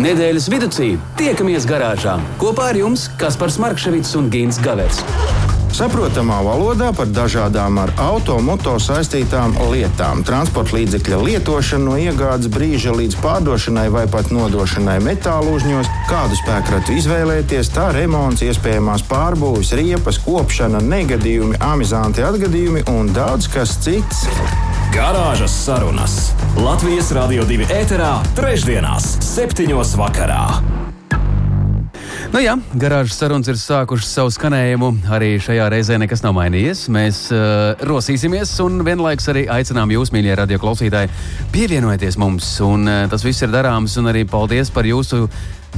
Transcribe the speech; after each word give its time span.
Nedēļas 0.00 0.46
vidū 0.48 0.68
tiekamies 1.18 1.66
garāžā 1.68 2.14
kopā 2.40 2.70
ar 2.70 2.76
jums 2.78 3.02
Kaspars 3.20 3.58
Markevits 3.60 4.14
un 4.16 4.30
Gins 4.32 4.56
Gavets. 4.64 5.02
Saprotamā 5.76 6.38
valodā 6.40 6.88
par 6.96 7.10
dažādām 7.12 7.76
ar 7.82 7.92
automoto 8.00 8.78
saistītām 8.80 9.52
lietām, 9.74 10.24
transporta 10.24 10.78
līdzekļa 10.78 11.18
lietošanu 11.26 11.90
no 11.90 11.98
iegādes 12.00 12.48
brīža 12.54 12.96
līdz 12.96 13.18
pārdošanai 13.20 13.86
vai 13.92 14.06
pat 14.08 14.32
nodošanai 14.32 14.96
metālu 15.04 15.58
uzņos, 15.58 15.92
kādu 16.08 16.40
spēkratu 16.40 16.96
izvēlēties, 16.96 17.72
tā 17.76 17.90
remonts, 17.96 18.46
iespējamās 18.48 19.04
pārbūves, 19.10 19.76
riepas, 19.76 20.22
kopšana, 20.24 20.80
negadījumi, 20.80 21.60
amizanti 21.60 22.24
atgadījumi 22.24 22.88
un 22.96 23.12
daudz 23.12 23.52
kas 23.52 23.76
cits. 23.84 24.24
Garāžas 24.90 25.52
sarunas 25.54 26.14
Latvijas 26.58 27.12
Rādio 27.14 27.44
2 27.46 27.68
ēterā, 27.70 28.08
trešdienās, 28.34 29.04
septiņos 29.22 29.92
vakarā. 30.00 30.40
Nu 32.34 32.42
jā, 32.42 32.56
garāžas 32.74 33.20
sarunas 33.20 33.46
ir 33.52 33.60
sākušas 33.60 34.10
savu 34.18 34.32
skanējumu. 34.34 34.88
Arī 35.14 35.36
šajā 35.42 35.68
reizē 35.70 36.00
nekas 36.02 36.24
nav 36.26 36.34
mainījies. 36.40 36.88
Mēs 36.90 37.22
uh, 37.30 37.78
rosīsimies 37.86 38.56
un 38.66 38.82
vienlaikus 38.86 39.30
arī 39.30 39.46
aicinām 39.60 39.94
jūs, 39.94 40.10
mīļie 40.10 40.34
radio 40.42 40.58
klausītāji, 40.58 41.14
pievienojieties 41.54 42.18
mums. 42.18 42.50
Un, 42.66 42.90
uh, 42.90 43.06
tas 43.14 43.22
viss 43.26 43.46
ir 43.46 43.54
darāms. 43.54 43.94
Un 44.02 44.10
arī 44.10 44.26
paldies 44.26 44.74
par 44.74 44.90
jūsu, 44.90 45.28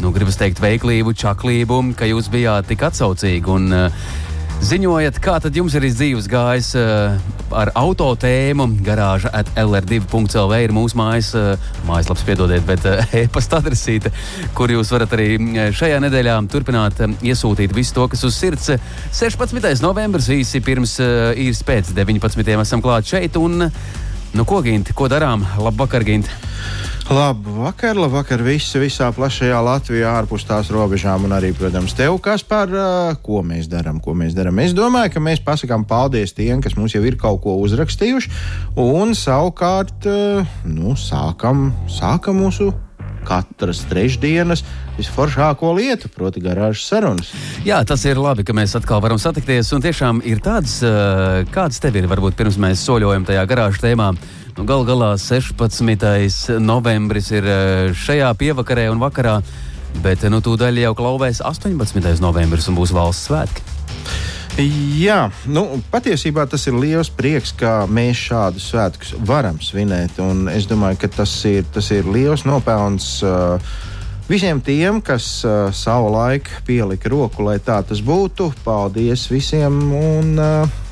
nu, 0.00 0.16
gribas 0.16 0.40
teikt, 0.40 0.64
veiklību, 0.64 1.12
čaklību, 1.20 1.84
ka 2.00 2.08
jūs 2.08 2.32
bijāt 2.32 2.72
tik 2.72 2.88
atsaucīgi. 2.88 3.58
Un, 3.60 3.72
uh, 3.76 4.12
Ziņojiet, 4.62 5.16
kā 5.18 5.40
tad 5.42 5.56
jums 5.58 5.74
ir 5.74 5.82
dzīves 5.88 6.28
gājis 6.30 6.68
uh, 6.78 7.16
ar 7.50 7.72
auto 7.74 8.06
tēmu. 8.14 8.68
Garāža 8.86 9.32
at 9.34 9.50
LR2.CLV 9.58 10.60
ir 10.62 10.74
mūsu 10.76 10.98
mājas, 11.00 11.32
uh, 11.34 11.64
mājaslaps, 11.88 12.22
piedodiet, 12.28 12.62
bet 12.68 12.86
uh, 12.86 13.02
e-pasta 13.24 13.58
adresīte, 13.58 14.12
kur 14.54 14.70
jūs 14.70 14.94
varat 14.94 15.16
arī 15.18 15.34
šajā 15.74 15.98
nedēļā 16.06 16.38
turpināt 16.52 17.02
uh, 17.02 17.10
iesūtīt 17.26 17.74
visu 17.74 17.98
to, 17.98 18.06
kas 18.14 18.22
uz 18.28 18.38
sirds. 18.38 18.70
16. 19.18 19.82
novembris 19.82 20.30
īsi 20.30 20.62
pirms 20.62 20.94
uh, 21.02 21.32
īres 21.34 21.66
pēc 21.66 21.90
19. 21.98 22.54
esam 22.62 22.86
klāt 22.86 23.10
šeit. 23.10 23.42
Un, 23.42 23.66
nu, 23.66 24.46
ko, 24.46 24.62
Ginti, 24.62 24.94
ko 24.94 25.10
darām? 25.10 25.42
Labvakar, 25.58 26.06
Ginti! 26.06 26.91
Labu 27.10 27.50
vakar, 27.50 27.96
labu 27.98 28.14
vakar 28.14 28.40
visi 28.46 28.78
visā 28.80 29.08
plašajā 29.12 29.58
Latvijā, 29.64 30.12
ārpus 30.20 30.46
tās 30.48 30.70
robežām, 30.72 31.26
un 31.26 31.34
arī, 31.36 31.50
protams, 31.56 31.92
tev, 31.98 32.14
kas 32.22 32.44
par 32.46 32.70
ko 33.26 33.42
mēs 33.44 33.66
darām, 33.68 33.98
ko 34.00 34.14
mēs 34.16 34.36
darām. 34.38 34.60
Es 34.62 34.72
domāju, 34.76 35.12
ka 35.16 35.24
mēs 35.24 35.42
pasakām 35.44 35.84
paldies 35.88 36.32
tiem, 36.36 36.62
kas 36.64 36.76
mums 36.78 36.94
jau 36.94 37.02
ir 37.04 37.18
kaut 37.20 37.42
ko 37.44 37.58
uzrakstījuši, 37.64 38.32
un 38.80 39.12
savukārt, 39.18 40.08
nu, 40.64 40.94
sākam, 40.96 41.70
sākam 41.90 42.40
mūsu 42.44 42.70
katras 43.26 43.82
trešdienas 43.90 44.64
visforšāko 44.96 45.72
lietu, 45.78 46.10
proti, 46.12 46.42
garāžas 46.42 46.86
sarunas. 46.90 47.32
Jā, 47.66 47.80
tas 47.88 48.04
ir 48.08 48.20
labi, 48.20 48.44
ka 48.46 48.54
mēs 48.56 48.74
atkal 48.78 49.02
varam 49.04 49.20
satikties. 49.20 49.70
Un 49.76 49.84
tiešām 49.84 50.22
ir 50.28 50.42
tāds, 50.44 50.80
kāds 51.54 51.82
tev 51.82 51.98
ir, 52.00 52.08
varbūt 52.10 52.38
pirms 52.38 52.58
mēs 52.62 52.82
soļojam 52.86 53.26
tajā 53.28 53.44
garāžas 53.50 53.82
tēmā. 53.84 54.12
Nu, 54.52 54.66
Galu 54.68 54.84
galā 54.84 55.14
16. 55.16 56.58
novembris 56.60 57.30
ir 57.32 57.46
eh, 57.48 57.92
šajā 57.96 58.28
pievakarē 58.36 58.90
un 58.92 59.00
vakarā, 59.00 59.38
bet 60.04 60.26
nu, 60.28 60.42
tūdaļ 60.44 60.82
jau 60.82 60.90
klauvēs 60.98 61.40
18. 61.40 62.20
novembris 62.20 62.68
un 62.68 62.76
būs 62.76 62.92
valsts 62.92 63.30
svētki. 63.30 63.64
Jā, 65.00 65.30
nu, 65.48 65.80
patiesībā 65.88 66.44
tas 66.52 66.66
ir 66.68 66.76
liels 66.76 67.08
prieks, 67.08 67.54
ka 67.56 67.86
mēs 67.88 68.26
šādus 68.26 68.66
svētkus 68.68 69.14
varam 69.24 69.56
svinēt. 69.64 70.20
Es 70.52 70.68
domāju, 70.68 71.00
ka 71.00 71.08
tas 71.22 71.32
ir, 71.48 71.64
tas 71.72 71.88
ir 71.96 72.04
liels 72.04 72.44
nopelns 72.44 73.06
uh, 73.24 73.56
visiem 74.28 74.60
tiem, 74.60 75.00
kas 75.00 75.30
uh, 75.48 75.72
savu 75.72 76.12
laiku 76.12 76.60
pielika 76.68 77.08
roku, 77.08 77.48
lai 77.48 77.56
tā 77.64 77.80
tas 77.88 78.04
būtu. 78.04 78.50
Paldies 78.68 79.24
visiem! 79.32 79.80
Un, 79.96 80.36
uh, 80.36 80.82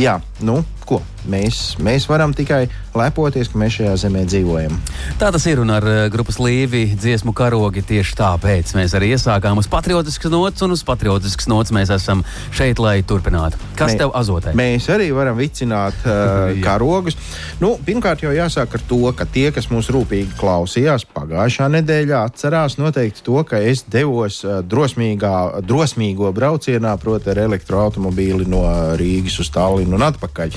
jā, 0.00 0.16
nu, 0.40 0.62
ko? 0.88 1.02
Mēs, 1.28 1.76
mēs 1.82 2.06
varam 2.08 2.32
tikai 2.36 2.64
lepoties, 2.96 3.50
ka 3.50 3.58
mēs 3.60 3.76
šajā 3.76 3.92
zemē 4.04 4.22
dzīvojam. 4.28 4.76
Tā 5.20 5.28
tas 5.34 5.44
ir 5.50 5.60
un 5.62 5.72
ar 5.74 5.84
uh, 5.84 5.98
grupas 6.12 6.40
līvi 6.40 6.86
dziesmu 6.96 7.34
karogi 7.36 7.82
tieši 7.86 8.16
tāpēc 8.18 8.72
mēs 8.78 8.94
arī 8.96 9.12
iesākām 9.14 9.60
uz 9.60 9.68
patriotiskas 9.70 10.32
nots 10.32 10.64
un 10.64 10.74
uz 10.74 10.82
patriotiskas 10.86 11.48
nots 11.50 11.74
mēs 11.76 11.92
esam 11.94 12.24
šeit, 12.56 12.80
lai 12.82 13.00
turpinātu. 13.06 13.60
Kas 13.78 13.94
Mē, 13.94 13.98
tev 14.02 14.14
azotē? 14.16 14.54
Mēs 14.58 14.88
arī 14.92 15.10
varam 15.14 15.38
vicināt 15.40 15.98
uh, 16.06 16.54
karogus. 16.64 17.18
Nu, 17.60 17.74
pirmkārt 17.84 18.24
jau 18.24 18.32
jāsāk 18.34 18.78
ar 18.78 18.86
to, 18.88 19.02
ka 19.16 19.28
tie, 19.28 19.50
kas 19.54 19.68
mūs 19.72 19.90
rūpīgi 19.92 20.38
klausījās 20.40 21.04
pagājušā 21.12 21.68
nedēļā, 21.76 22.24
atcerās 22.30 22.78
noteikti 22.80 23.26
to, 23.26 23.42
ka 23.46 23.60
es 23.60 23.84
devos 23.90 24.40
uh, 24.46 24.60
drosmīgā, 24.64 25.34
drosmīgo 25.66 26.32
braucienā, 26.36 26.96
proti 27.00 27.34
ar 27.34 27.44
elektroautomobīli 27.44 28.48
no 28.50 28.64
Rīgas 29.00 29.40
uz 29.44 29.52
Tallinu 29.52 29.98
un 29.98 30.08
atpakaļ 30.08 30.56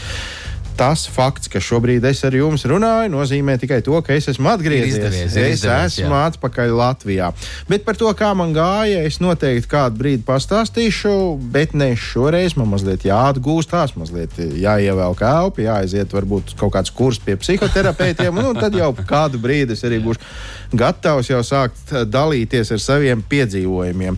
tas 0.77 1.05
fakts, 1.09 1.49
ka 1.51 1.61
šobrīd 1.63 2.05
es 2.09 2.23
ar 2.27 2.35
jums 2.35 2.65
runāju, 2.69 3.11
nozīmē 3.13 3.57
tikai 3.61 3.81
to, 3.85 3.99
ka 4.05 4.15
es 4.15 4.29
esmu 4.31 4.51
atgriezies. 4.53 4.97
Ir 4.97 5.05
izdevies, 5.07 5.35
ir 5.37 5.47
es 5.47 5.59
izdevies, 5.59 5.97
esmu 5.99 6.15
jā. 6.15 6.21
atpakaļ 6.31 6.73
Latvijā. 6.79 7.29
Bet 7.69 7.85
par 7.87 7.99
to, 7.99 8.09
kā 8.17 8.31
man 8.37 8.55
gāja, 8.55 9.03
es 9.07 9.19
noteikti 9.23 9.71
kādu 9.71 10.01
brīdi 10.01 10.25
pastāstīšu, 10.27 11.13
bet 11.53 11.75
ne 11.77 11.93
šoreiz. 11.99 12.57
Man 12.59 12.71
mazliet 12.73 13.05
jāatgūstās, 13.07 13.95
mazliet 13.99 14.37
jāievelk 14.37 15.23
elpa, 15.27 15.65
jāaiziet 15.67 16.13
varbūt 16.13 16.57
kaut 16.59 16.75
kāds 16.75 16.93
kurs 16.93 17.21
pie 17.23 17.37
psihoterapeitiem, 17.39 18.43
un 18.43 18.59
tad 18.59 18.75
jau 18.77 18.91
kādu 19.07 19.41
brīdi 19.41 19.77
es 19.77 19.85
arī 19.87 20.01
būšu 20.03 20.21
gatavs 20.77 21.29
jau 21.29 21.41
sākt 21.45 21.93
dalīties 22.09 22.71
ar 22.73 22.81
saviem 22.81 23.21
piedzīvojumiem. 23.29 24.17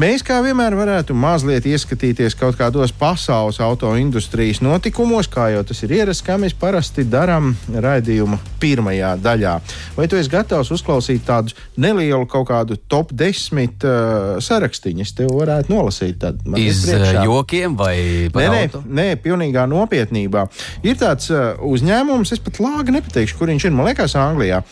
Mēs 0.00 0.24
kā 0.26 0.38
vienmēr 0.44 0.76
varētu 0.78 1.16
mazliet 1.18 1.66
ieskatīties 1.66 2.38
kaut 2.38 2.58
kādos 2.58 2.94
pasaules 2.96 3.58
autoindustrijas 3.62 4.62
notikumos, 4.64 5.28
kā 5.30 5.50
jau 5.54 5.64
tas 5.66 5.82
ir 5.82 5.95
ierasts, 5.96 6.24
kā 6.24 6.36
mēs 6.40 6.54
parasti 6.58 7.04
darām 7.08 7.52
raidījuma 7.72 8.38
pirmajā 8.62 9.14
daļā. 9.22 9.54
Vai 9.96 10.08
tu 10.10 10.18
esi 10.20 10.32
gatavs 10.32 10.70
uzklausīt 10.74 11.24
tādus 11.26 11.56
nelielu 11.80 12.26
kaut 12.30 12.48
kādu 12.50 12.78
top 12.90 13.12
10 13.16 13.86
uh, 13.86 14.36
sarakstīņu? 14.44 15.06
Es 15.06 15.14
tev 15.16 15.32
varētu 15.36 15.72
nolasīt 15.72 16.20
tādu 16.22 16.56
iz 16.60 16.84
priekšā. 16.86 17.24
jokiem 17.26 17.78
vai 17.78 17.96
nē, 18.32 18.48
nē, 18.56 18.82
nē, 19.00 19.08
pilnīgā 19.24 19.66
nopietnībā. 19.70 20.46
Ir 20.86 21.00
tāds 21.00 21.32
uh, 21.32 21.54
uzņēmums, 21.66 22.34
es 22.36 22.42
pat 22.44 22.60
lāgi 22.62 22.96
nepateikšu, 22.96 23.38
kur 23.38 23.52
viņš 23.52 23.68
ir. 23.68 23.74
Man 23.76 23.90
liekas, 23.90 24.16
Anglijā 24.20 24.62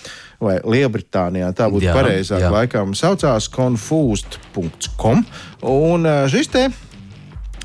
vai 0.45 0.59
Lielbritānijā. 0.61 1.51
Tā 1.57 1.69
būtu 1.73 1.93
pareizāk. 1.95 2.43
Jā. 2.45 2.53
Laikam 2.53 2.95
saucās 2.99 3.49
confused.com. 3.53 5.25
Un 5.71 6.09
uh, 6.09 6.25
šis 6.31 6.53
te 6.53 6.69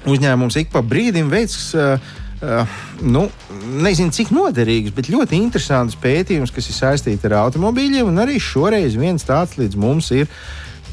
uzņēmums 0.09 0.59
ik 0.62 0.74
pa 0.74 0.84
brīdim 0.86 1.31
veids. 1.31 1.72
Uh, 1.75 2.18
Uh, 2.39 2.63
nu, 3.03 3.25
nezinu, 3.83 4.13
cik 4.16 4.29
noderīgs, 4.31 4.94
bet 4.95 5.09
ļoti 5.11 5.35
interesants 5.35 5.97
pētījums, 6.00 6.53
kas 6.55 6.69
ir 6.72 6.77
saistīts 6.77 7.27
ar 7.27 7.35
automobīļiem. 7.41 8.16
Arī 8.23 8.38
šoreiz 8.39 8.95
viens 8.95 9.27
tāds 9.27 9.57
līdz 9.59 9.75
mums 9.79 10.07
ir 10.16 10.29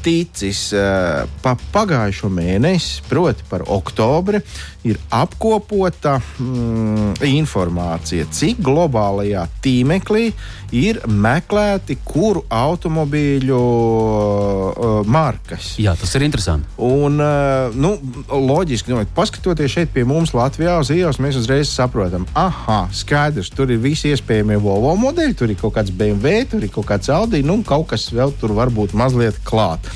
ticis 0.03 0.65
uh, 0.75 1.23
pa 1.43 1.55
pagājušo 1.71 2.27
mēnesi, 2.31 2.99
proti, 3.07 3.47
par 3.47 3.63
oktobri, 3.63 4.43
ir 4.87 4.99
apkopota 5.13 6.17
mm, 6.39 7.17
informācija, 7.27 8.27
cik 8.33 8.61
globālajā 8.63 9.45
tīmeklī 9.63 10.29
ir 10.75 10.99
meklēti 11.07 11.97
kuru 12.07 12.43
automobīļu 12.51 13.59
uh, 13.59 14.99
markas. 15.07 15.73
Jā, 15.81 15.95
tas 15.99 16.13
ir 16.17 16.27
interesanti. 16.27 16.69
Un, 16.83 17.19
uh, 17.23 17.75
nu, 17.75 17.95
loģiski, 18.31 18.93
nu, 18.93 19.03
paskatoties 19.17 19.73
šeit 19.77 19.93
pie 19.95 20.05
mums 20.07 20.35
Latvijā 20.37 20.77
uz 20.81 20.91
ielas, 20.93 21.21
mēs 21.23 21.39
uzreiz 21.39 21.71
saprotam, 21.71 22.27
ah, 22.37 22.87
skaidrs, 22.95 23.51
tur 23.55 23.71
ir 23.73 23.81
visi 23.83 24.11
iespējamie 24.13 24.59
Volvo 24.61 24.93
modeļi, 24.99 25.37
tur 25.37 25.51
ir 25.51 25.59
kaut 25.59 25.77
kāds 25.77 25.93
BMW, 25.95 26.43
tur 26.51 26.63
ir 26.63 26.73
kaut 26.73 26.87
kāds 26.89 27.11
Audi, 27.13 27.43
nu, 27.45 27.61
kaut 27.67 27.89
kas 27.93 28.09
vēl 28.13 28.33
tur 28.41 28.55
varbūt 28.57 28.95
mazliet 28.97 29.39
klāt. 29.47 29.91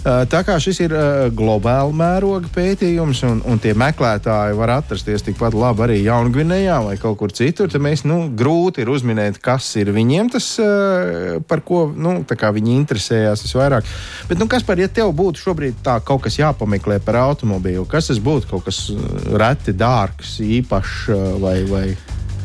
Eh, 0.00 0.22
tā 0.32 0.38
kā 0.48 0.54
šis 0.56 0.78
ir 0.80 0.94
uh, 0.96 1.26
globāla 1.36 1.92
mēroga 1.92 2.48
pētījums, 2.54 3.18
un, 3.28 3.42
un 3.44 3.58
tie 3.60 3.74
meklētāji 3.76 4.56
var 4.56 4.72
atrasties 4.78 5.26
tikpat 5.26 5.52
labi 5.52 5.84
arī 5.84 5.98
Jaungvinējā 6.06 6.78
vai 6.86 6.94
kaut 6.96 7.18
kur 7.20 7.34
citur, 7.36 7.68
tad 7.68 7.84
mēs 7.84 8.06
nu, 8.08 8.22
grūti 8.32 8.80
ir 8.80 8.88
uzminēt, 8.88 9.36
kas 9.44 9.68
ir 9.76 9.92
viņiem 9.92 10.32
tas, 10.32 10.48
uh, 10.64 11.36
par 11.44 11.60
ko 11.68 11.82
nu, 11.92 12.22
viņi 12.24 12.74
interesējās 12.78 13.44
visvairāk. 13.44 13.92
Bet, 14.30 14.40
nu, 14.40 14.48
kas 14.48 14.64
par, 14.64 14.80
ja 14.80 14.88
tev 14.88 15.12
būtu 15.20 15.44
šobrīd 15.44 15.84
tā 15.84 15.98
kaut 16.00 16.24
kas 16.24 16.40
jāpameklē 16.40 16.96
par 17.04 17.20
automobīlu, 17.20 17.84
kas 17.84 18.08
tas 18.08 18.24
būtu 18.24 18.48
kaut 18.54 18.70
kas 18.70 18.86
reti 19.36 19.76
dārgs, 19.76 20.38
īpašs 20.40 21.10
vai. 21.44 21.58
vai 21.68 21.84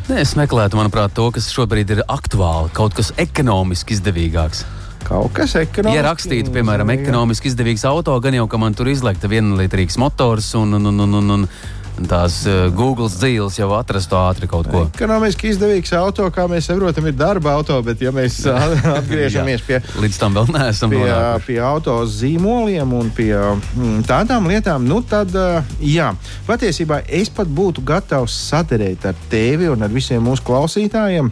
Nē, 0.05 0.19
es 0.21 0.35
meklētu, 0.35 0.75
manuprāt, 0.75 1.15
to, 1.15 1.31
kas 1.33 1.47
šobrīd 1.55 1.95
ir 1.95 2.03
aktuāli, 2.03 2.75
kaut 2.75 2.99
kas 2.99 3.15
ekonomiski 3.15 3.95
izdevīgāks. 3.95 4.67
Kaut 5.05 5.29
kas 5.37 5.53
ekonomisks. 5.59 5.99
Ja 5.99 6.03
rakstītu, 6.07 6.51
piemēram, 6.55 6.89
ekonomiski 6.95 7.51
izdevīgs 7.51 7.85
auto, 7.85 8.15
gan 8.23 8.33
jau, 8.39 8.47
ka 8.49 8.57
man 8.61 8.73
tur 8.77 8.89
izlekta 8.89 9.29
vienlitrīgs 9.29 9.99
motors 10.01 10.49
un, 10.57 10.73
un, 10.79 10.89
un, 10.89 11.03
un, 11.05 11.13
un, 11.21 11.33
un 11.45 12.09
tās 12.09 12.41
uh, 12.49 12.65
Google 12.75 13.05
dzīves 13.13 13.59
jau 13.59 13.69
atrastu 13.77 14.17
ātri 14.17 14.49
kaut 14.49 14.67
ko. 14.71 14.81
Ekonomiski 14.89 15.51
izdevīgs 15.53 15.93
auto, 15.95 16.25
kā 16.33 16.47
mēs 16.51 16.71
saprotam, 16.71 17.05
ir 17.05 17.15
darba 17.19 17.53
auto, 17.59 17.77
bet 17.85 18.01
ja 18.01 18.11
mēs 18.15 18.41
atgriežamies 18.97 19.63
pie, 19.67 19.79
Līdz 20.01 20.19
tam 20.23 20.35
vēl 20.35 20.51
neesam 20.57 20.91
pie, 20.91 21.03
nonākuši. 21.05 21.47
pie 21.51 21.61
auto 21.69 22.01
zīmoliem 22.09 22.97
un 22.97 23.13
pie 23.15 23.31
mm, 23.37 24.03
tādām 24.09 24.49
lietām, 24.49 24.89
nu 24.89 25.03
tad, 25.05 25.37
uh, 25.37 25.77
jā, 25.79 26.11
patiesībā 26.49 27.03
es 27.05 27.29
pat 27.29 27.47
būtu 27.47 27.85
gatavs 27.85 28.35
sadarīt 28.49 29.05
ar 29.05 29.25
tevi 29.29 29.69
un 29.69 29.85
ar 29.85 29.93
visiem 29.93 30.25
mūsu 30.25 30.49
klausītājiem. 30.49 31.31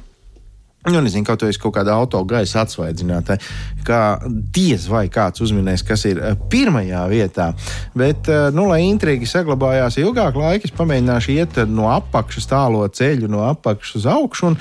Nu, 0.83 0.99
nezinu, 0.99 1.23
kaut 1.23 1.45
es 1.47 1.55
kaut 1.55 1.77
kādā 1.77 1.93
auto 1.95 2.19
gaisa 2.27 2.65
atsvaidzinātāji, 2.65 3.39
kā 3.87 3.99
diez 4.27 4.89
vai 4.91 5.05
kāds 5.11 5.39
uzminēs, 5.45 5.83
kas 5.87 6.03
ir 6.09 6.19
eh, 6.19 6.33
pirmajā 6.51 7.03
vietā. 7.07 7.53
Bet, 7.95 8.27
eh, 8.27 8.49
nu, 8.51 8.65
lai 8.67 8.81
intriga 8.89 9.27
saglabājās 9.29 10.01
ilgāk 10.01 10.35
laika, 10.35 10.67
es 10.67 10.75
pamēģināšu 10.75 11.37
iet 11.37 11.61
eh, 11.63 11.69
no 11.71 11.87
apakšas 11.93 12.49
tālo 12.51 12.83
ceļu, 12.91 13.31
no 13.31 13.45
apakšas 13.47 14.01
uz 14.01 14.09
augšu. 14.11 14.51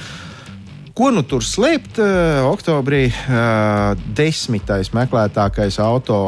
Ko 0.94 1.08
nu 1.10 1.24
tur 1.24 1.40
slēpt? 1.40 1.96
Oktobrī 2.44 3.06
desmitais 4.12 4.90
meklētākais 4.92 5.78
auto 5.80 6.18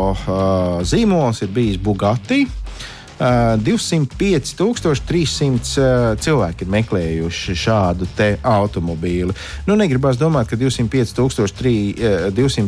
zīmols 0.88 1.44
ir 1.44 1.52
bijis 1.52 1.76
Bugatti. 1.84 2.46
Uh, 3.14 3.54
205,300 3.62 5.78
uh, 5.78 6.18
cilvēki 6.18 6.66
ir 6.66 6.70
meklējuši 6.74 7.54
šādu 7.62 8.10
automobīlu. 8.42 9.30
Nu, 9.68 9.76
negribās 9.78 10.18
domāt, 10.18 10.50
ka 10.50 10.58
205,300 10.58 12.66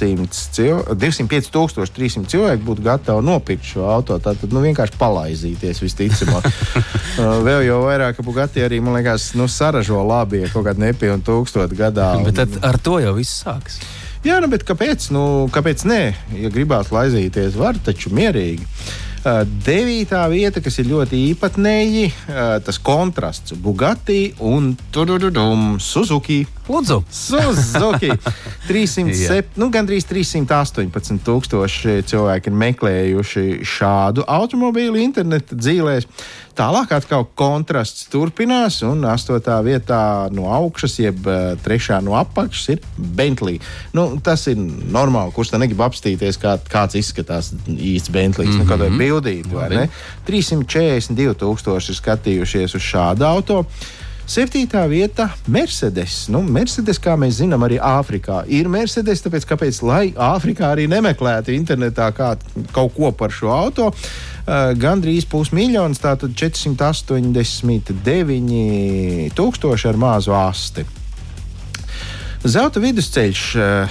205,300 0.00 2.30
cilvēki 2.30 2.64
būtu 2.64 2.82
gatavi 2.84 3.24
nopirkt 3.24 3.64
šo 3.68 3.84
auto. 3.88 4.18
Tātad 4.22 4.52
nu, 4.54 4.60
vienkārši 4.64 4.98
palaizīties 5.00 5.82
visticamāk. 5.84 6.44
uh, 6.44 6.50
vēl 7.46 7.60
jau 7.68 7.78
vairāk, 7.86 8.12
ka 8.18 8.22
Bugatti 8.26 8.58
arī, 8.64 8.76
man 8.84 8.94
liekas, 8.98 9.22
nu, 9.38 9.44
saražo 9.48 10.00
labi, 10.06 10.36
ja 10.44 10.48
kaut 10.52 10.64
kādā 10.68 10.80
nepilnā 10.90 11.24
tūkstoša 11.26 11.76
gadā. 11.76 12.08
Bet 12.26 12.36
tad 12.40 12.50
ar 12.66 12.76
to 12.80 12.94
jau 13.02 13.14
viss 13.18 13.42
sākas. 13.44 13.74
Jā, 14.20 14.36
nu, 14.44 14.50
bet 14.52 14.66
kāpēc? 14.68 15.06
Nu, 15.16 15.22
kāpēc 15.48 15.86
nē? 15.88 16.00
Ja 16.42 16.50
gribās 16.52 16.90
laizīties, 16.92 17.54
var 17.56 17.78
taču 17.80 18.12
mierīgi. 18.12 18.66
Devītā 19.64 20.22
vieta, 20.32 20.60
kas 20.64 20.78
ir 20.80 20.88
ļoti 20.88 21.18
īpatnēji, 21.30 22.06
tas 22.64 22.78
kontrasts 22.80 23.52
Bugatti 23.52 24.34
un 24.44 24.70
tururudum, 24.92 25.74
Suzuki. 25.80 26.42
Lūdzu, 26.68 27.00
Suzuki 27.12 28.12
307, 28.68 29.56
nu, 29.60 29.68
gandrīz 29.72 30.04
318 30.08 31.20
tūkstoši 31.26 31.98
cilvēki 32.12 32.52
ir 32.52 32.60
meklējuši 32.64 33.46
šādu 33.66 34.24
automobīlu 34.28 35.00
interneta 35.00 35.56
dzīvēs. 35.56 36.08
Tālāk 36.58 36.90
atkal 36.92 37.24
kontrasts 37.38 38.08
turpinās, 38.10 38.80
un 38.86 39.04
astotā 39.08 39.60
vietā 39.64 40.00
no 40.34 40.48
augšas, 40.52 40.98
jeb 41.00 41.28
uh, 41.30 41.54
trešā 41.62 42.00
no 42.04 42.16
apakšas, 42.18 42.68
ir 42.74 42.82
Bentley. 42.96 43.60
Nu, 43.96 44.08
tas 44.24 44.46
ir 44.50 44.58
normāli, 44.58 45.34
kurš 45.36 45.54
tā 45.54 45.62
negrib 45.62 45.84
apstīties, 45.86 46.40
kā, 46.42 46.56
kāds 46.70 46.98
izskatās 47.00 47.52
īsts 47.66 48.10
Bentley. 48.12 48.48
Mm 48.48 48.52
-hmm. 48.52 48.64
nu, 48.64 48.70
Kāda 48.70 48.86
ir 48.86 48.98
bildīta, 48.98 49.54
vai 49.54 49.68
ne? 49.68 49.88
342 50.26 51.34
tūkstoši 51.34 51.90
ir 51.90 52.00
skatījušies 52.02 52.74
uz 52.74 52.82
šādu 52.82 53.24
automašīnu. 53.24 53.98
Septītā 54.30 54.84
vieta- 54.86 55.24
Mercedes. 55.50 56.28
Nu, 56.30 56.38
Mercedes, 56.46 57.00
kā 57.02 57.16
mēs 57.18 57.40
zinām, 57.40 57.64
arī 57.66 57.80
Āfrikā 57.82 58.44
ir 58.46 58.68
Mercedes. 58.70 59.24
Tāpēc, 59.24 59.42
kāpēc 59.42 59.80
lai 59.82 60.12
Āfrikā 60.14 60.68
arī 60.70 60.86
nemeklētu 60.86 61.50
internetā 61.50 62.12
kā, 62.14 62.36
kaut 62.70 62.94
ko 62.94 63.10
par 63.10 63.34
šo 63.34 63.50
auto? 63.50 63.90
Uh, 64.40 64.72
Gan 64.80 65.02
drīz 65.04 65.24
pusmiljons, 65.30 66.00
tātad 66.02 66.30
489 66.38 69.30
tūkstoši 69.36 69.86
ar 69.92 69.96
mazu 70.00 70.32
asti. 70.36 70.82
Zelta 72.40 72.80
vidusceļš, 72.80 73.40
uh, 73.60 73.84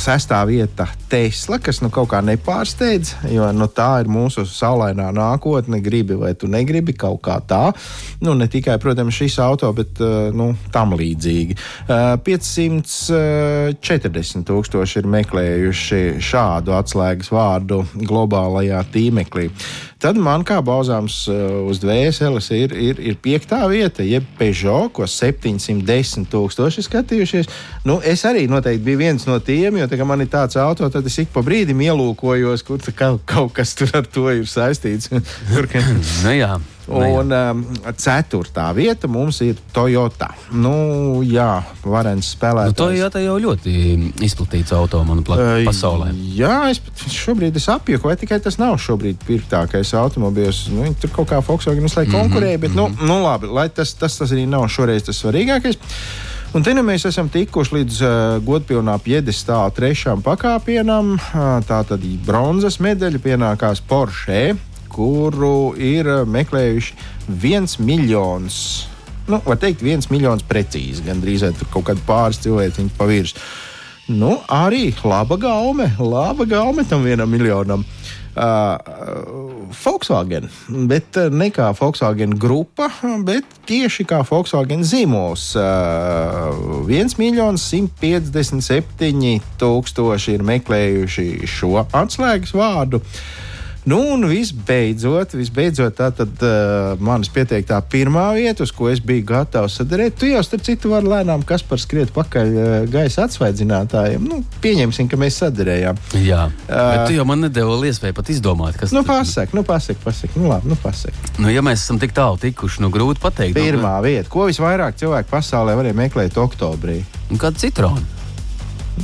sestā 0.00 0.38
vieta 0.48 0.88
Tesla, 1.12 1.60
kas 1.60 1.84
nu 1.84 1.92
kaut 1.92 2.08
kā 2.08 2.24
nepārsteidz, 2.24 3.28
jo 3.28 3.44
nu, 3.52 3.68
tā 3.68 4.00
ir 4.00 4.08
mūsu 4.08 4.48
saulainā 4.48 5.12
nākotne. 5.12 5.76
Gribi 5.84 6.16
vai 6.16 6.32
tu 6.32 6.48
negribi 6.48 6.96
kaut 6.96 7.20
kā 7.26 7.36
tā. 7.44 7.76
Nu, 8.24 8.32
ne 8.32 8.48
tikai, 8.48 8.80
protams, 8.80 9.12
šis 9.20 9.36
auto, 9.44 9.68
bet 9.76 10.00
uh, 10.00 10.32
nu, 10.32 10.56
tam 10.72 10.96
līdzīgi. 10.96 11.60
Uh, 11.84 12.16
540 12.24 14.48
tūkstoši 14.48 14.96
ir 15.02 15.10
meklējuši 15.18 16.00
šādu 16.24 16.72
atslēgas 16.78 17.28
vārdu 17.36 17.84
globālajā 18.00 18.80
tīmeklī. 18.96 19.52
Tad 19.98 20.14
man 20.14 20.44
kā 20.46 20.60
bauzāms 20.62 21.24
uh, 21.26 21.38
uz 21.66 21.80
dvēseles 21.82 22.46
ir, 22.54 22.74
ir, 22.78 23.00
ir 23.02 23.16
piektā 23.18 23.64
vieta, 23.66 24.04
jeb 24.06 24.28
Peugeot, 24.38 24.92
ko 24.94 25.08
710 25.10 26.28
tūkstoši 26.30 26.84
skatījušies. 26.86 27.50
Nu, 27.88 27.98
es 28.06 28.22
arī 28.28 28.46
noteikti 28.46 28.86
biju 28.86 29.02
viens 29.02 29.26
no 29.26 29.40
tiem, 29.42 29.80
jo 29.80 29.90
tā, 29.90 29.98
man 30.06 30.22
ir 30.22 30.30
tāds 30.30 30.54
auto, 30.62 30.86
tad 30.86 31.10
es 31.10 31.18
ik 31.18 31.34
pa 31.34 31.42
brīdim 31.42 31.82
ielūkojos, 31.88 32.62
kur 32.68 32.82
kaut, 32.94 33.26
kaut 33.26 33.54
kas 33.58 33.74
tur 33.74 33.90
ar 33.98 34.06
to 34.06 34.30
ir 34.30 34.46
saistīts. 34.46 35.10
tur, 35.50 35.66
ka... 35.66 35.82
nu 36.22 36.38
jā. 36.38 36.54
Un 36.88 37.32
um, 37.36 37.62
ceturtā 38.00 38.68
vieta 38.72 39.08
mums 39.10 39.42
ir 39.44 39.58
Toyota. 39.76 40.30
Nu, 40.56 41.20
jā, 41.26 41.60
varens 41.84 42.30
spēlētājs. 42.32 42.72
Nu, 42.72 42.78
Toyota 42.78 43.20
jau 43.20 43.34
ļoti 43.42 43.74
izplatīts 44.24 44.72
auto, 44.76 45.02
manuprāt, 45.04 45.66
pasaulē. 45.68 46.14
Jā, 46.38 46.70
es 46.72 46.80
šobrīd 47.12 47.58
es 47.60 47.68
apjuku, 47.72 48.08
vai 48.08 48.16
tikai 48.20 48.40
tas 48.44 48.56
nav 48.60 48.78
šobrīd 48.80 49.20
pirktākais 49.28 49.92
automobīls. 50.00 50.64
Nu, 50.72 50.86
viņi 50.86 50.96
tur 51.02 51.12
kaut 51.18 51.28
kā 51.34 51.42
Volkswagen 51.44 51.84
uzlai 51.84 52.06
konkurēja, 52.08 52.56
mm 52.56 52.64
-hmm, 52.64 52.74
bet, 52.74 52.74
mm 52.74 52.96
-hmm. 52.96 53.06
nu, 53.06 53.12
nu 53.12 53.22
labi, 53.26 53.52
lai 53.52 53.68
tas, 53.68 53.92
tas, 53.94 54.16
tas 54.16 54.32
arī 54.32 54.48
nav 54.48 54.68
šoreiz 54.68 55.04
tas 55.04 55.24
svarīgākais. 55.24 55.76
Un 56.56 56.62
te 56.64 56.72
nu 56.72 56.80
mēs 56.80 57.04
esam 57.04 57.28
tikuši 57.28 57.74
līdz 57.74 57.96
uh, 58.00 58.10
godpilnā 58.44 58.94
piedestāla 59.04 59.68
trešām 59.76 60.22
pakāpienam. 60.24 61.10
Uh, 61.18 61.60
tā 61.68 61.82
tad 61.84 62.00
bronzas 62.24 62.78
medaļa 62.80 63.18
pienākās 63.20 63.82
Porsche, 63.84 64.56
kuru 64.98 65.72
ir 65.78 66.10
uh, 66.10 66.26
meklējuši 66.26 66.98
viens 67.28 67.78
miljons. 67.78 68.60
Nu, 69.28 69.38
var 69.44 69.58
teikt, 69.60 69.84
viens 69.84 70.08
miljons 70.10 70.44
precīzi, 70.48 71.04
gan 71.06 71.22
drīz 71.22 71.44
tur 71.58 71.68
kaut 71.72 71.90
kāda 71.90 72.04
pāris 72.08 72.40
cilvēki 72.42 72.88
pa 72.98 73.06
virsmu. 73.08 73.42
Nu, 74.08 74.38
arī 74.48 74.88
laba 75.04 75.36
gaume, 75.36 75.90
laba 76.00 76.46
gaume 76.48 76.84
tam 76.88 77.04
vienam 77.04 77.28
miljonam. 77.28 77.84
Uh, 78.38 78.78
Volkswagen, 79.82 80.46
bet 80.88 81.16
ne 81.34 81.48
kā 81.50 81.66
Volkswagen 81.76 82.36
grupa, 82.38 82.86
bet 83.26 83.58
tieši 83.68 84.06
kā 84.08 84.22
Volkswagen 84.24 84.84
zīmols. 84.86 85.50
Uh, 85.58 86.86
1 86.86 87.18
miljons 87.18 87.66
157 87.74 89.42
tūkstoši 89.60 90.38
ir 90.38 90.46
meklējuši 90.54 91.28
šo 91.50 91.74
atslēgas 91.82 92.54
vārdu. 92.56 93.02
Nu, 93.88 93.98
un 94.12 94.26
visbeidzot, 94.28 95.32
visbeidzot 95.38 95.94
tā 95.96 96.10
tad 96.12 96.42
uh, 96.44 96.98
manas 97.00 97.30
pieteiktā 97.32 97.78
pirmā 97.88 98.26
vieta, 98.36 98.66
uz 98.66 98.72
ko 98.74 98.90
es 98.92 99.00
biju 99.00 99.24
gatavs 99.30 99.78
sadarīt. 99.78 100.18
Tu 100.20 100.28
jau, 100.28 100.42
starp 100.44 100.66
citu, 100.66 100.90
vari 100.92 101.08
lēnām 101.08 101.44
kas 101.48 101.64
par 101.64 101.80
skriet 101.80 102.12
pakaļ 102.12 102.52
uh, 102.52 102.74
gaisa 102.92 103.24
atsvaidzinātājiem. 103.24 104.26
Nu, 104.28 104.42
pieņemsim, 104.64 105.08
ka 105.08 105.20
mēs 105.20 105.38
sadarījām. 105.40 106.02
Jā, 106.20 106.42
uh, 106.50 106.74
bet 106.74 107.06
tu 107.08 107.16
jau 107.16 107.24
man 107.30 107.46
nedēļu 107.46 107.78
iespēju 107.88 108.18
pat 108.18 108.34
izdomāt, 108.34 108.76
kas 108.82 108.92
nu, 108.92 109.06
pasak, 109.08 109.56
nu, 109.56 109.64
pasak, 109.64 110.02
pasak. 110.04 110.36
Nu, 110.36 110.50
labi, 110.52 110.68
nu, 110.68 110.76
pasak. 110.84 111.16
Nu, 111.40 111.48
ja 111.48 111.64
mēs 111.64 111.86
esam 111.86 112.02
tik 112.02 112.12
tālu 112.18 112.36
tikuši, 112.44 112.84
nu, 112.84 112.92
grūti 112.92 113.24
pateikt. 113.24 113.56
Pirmā 113.56 113.96
nu, 114.02 114.10
vieta, 114.10 114.28
ko 114.28 114.50
visvairāk 114.50 115.00
cilvēku 115.00 115.32
pasaulē 115.32 115.80
varēja 115.80 116.02
meklēt 116.04 116.36
oktobrī? 116.44 117.00
Nu, 117.32 117.40
kāda 117.40 117.64
citrona? 117.64 118.17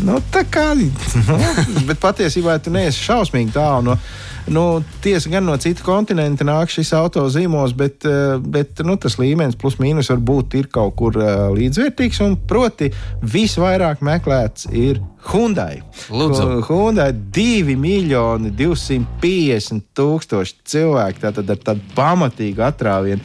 Nu, 0.02 0.18
tā 0.32 0.42
kā, 0.50 0.72
nu, 0.78 0.90
bet 1.88 2.00
patiesībā 2.02 2.58
tu 2.62 2.72
neesi 2.74 3.02
šausmīgi 3.04 3.54
tālu 3.54 3.90
no. 3.90 3.98
Nu, 4.44 4.82
tiesa 5.00 5.30
gan 5.32 5.46
no 5.48 5.54
citu 5.56 5.80
kontinentu 5.86 6.44
nāk 6.44 6.68
šis 6.68 6.90
auto 6.98 7.22
zīmols, 7.32 7.72
bet, 7.72 8.04
bet 8.44 8.82
nu, 8.84 8.98
tas 9.00 9.16
līmenis 9.16 9.56
plus 9.56 9.78
mīnus 9.80 10.10
varbūt 10.12 10.58
ir 10.58 10.68
kaut 10.72 10.92
kur 10.98 11.16
uh, 11.16 11.46
līdzvērtīgs. 11.56 12.20
Un, 12.26 12.36
proti, 12.48 12.90
visvairāk 13.24 14.04
meklēts 14.04 14.68
ir 14.68 15.00
Hyundai. 15.30 15.80
Lūdzu. 16.12 16.60
Hyundai 16.68 17.08
2 17.14 17.78
miljoni 17.80 18.52
250 18.52 19.88
tūkstoši 19.96 20.60
cilvēku, 20.74 21.24
tātad 21.24 21.56
ar 21.56 21.64
tādu 21.70 21.96
pamatīgu 21.96 22.68
atrāvienu. 22.68 23.24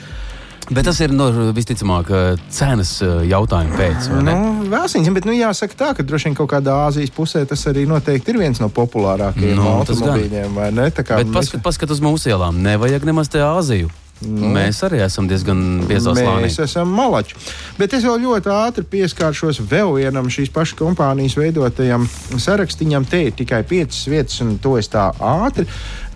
Bet 0.70 0.86
tas 0.86 1.00
ir 1.02 1.14
no, 1.16 1.30
visticamāk 1.56 2.12
cenas 2.54 2.92
jautājuma 3.02 3.78
pēc. 3.80 4.10
Nu, 4.22 4.36
Vēlsiņš, 4.70 5.14
bet 5.16 5.26
nu, 5.26 5.34
jāsaka 5.34 5.78
tā, 5.80 5.88
ka 5.98 6.06
droši 6.06 6.30
vien 6.30 6.36
kaut 6.38 6.52
kādā 6.52 6.76
Āzijas 6.86 7.14
pusē 7.16 7.42
tas 7.50 7.64
arī 7.72 7.88
noteikti 7.90 8.36
ir 8.36 8.42
viens 8.42 8.62
no 8.62 8.70
populārākajiem 8.74 9.58
Nu, 9.58 9.66
no, 9.66 9.80
automobīļiem. 9.82 10.60
Bet 10.86 11.02
mēs- 11.10 11.34
paskat, 11.34 11.66
paskat 11.66 11.96
uz 11.96 12.04
mūsu 12.06 12.30
ielām. 12.30 12.62
Nevajag 12.62 13.10
nemaz 13.10 13.34
te 13.34 13.42
Āziju. 13.42 13.90
Nu, 14.20 14.50
mēs 14.52 14.82
arī 14.84 15.00
esam 15.00 15.30
diezgan 15.32 15.86
biezā 15.88 16.12
slānī. 16.12 16.50
Mēs 16.50 16.58
esam 16.60 16.90
malači. 16.92 17.38
Bet 17.78 17.94
es 17.96 18.04
vēl 18.04 18.20
ļoti 18.26 18.52
ātri 18.52 18.84
pieskāršos 18.84 19.62
vēl 19.64 19.94
vienam 19.96 20.28
šīs 20.28 20.52
pašas 20.52 20.76
kompānijas 20.82 21.38
veidotajam 21.40 22.04
sarakstiņam. 22.36 23.08
Te 23.08 23.24
ir 23.30 23.38
tikai 23.40 23.64
piecas 23.64 24.02
vietas, 24.12 24.42
un 24.44 24.58
to 24.60 24.76
es 24.78 24.92
tā 24.92 25.08
ātri. 25.24 25.66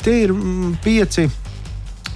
Te 0.04 0.18
ir 0.26 0.34
mm, 0.36 0.76
pieci 0.84 1.30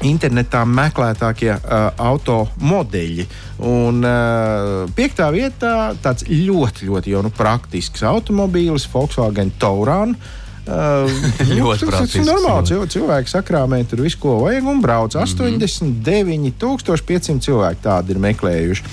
internetā 0.05 0.63
meklētākie 0.67 1.53
uh, 1.55 1.91
automodeļi. 1.97 3.27
Un 3.67 4.01
uh, 4.05 4.83
piektā 4.97 5.29
vietā 5.33 5.93
tāds 6.03 6.27
ļoti, 6.29 6.89
ļoti 6.89 7.15
jau 7.15 7.23
nu, 7.25 7.31
praktisks 7.33 8.03
automobīlis 8.05 8.87
Volkswagen 8.93 9.53
Tauran. 9.59 10.17
Uh, 10.67 11.07
ļoti 11.59 11.87
tas 11.89 12.15
ir 12.19 12.27
normāli. 12.27 12.67
Cilvēki, 12.69 12.93
cilvēki 12.97 13.31
sakrāmē 13.31 13.81
tur 13.87 14.03
visu, 14.03 14.19
ko 14.21 14.39
vajag, 14.43 14.67
un 14.67 14.83
brauc. 14.83 15.15
Mm 15.15 15.23
-hmm. 15.23 15.61
89,500 15.63 17.39
cilvēki 17.47 17.81
tādi 17.87 18.11
ir 18.11 18.19
meklējuši 18.27 18.83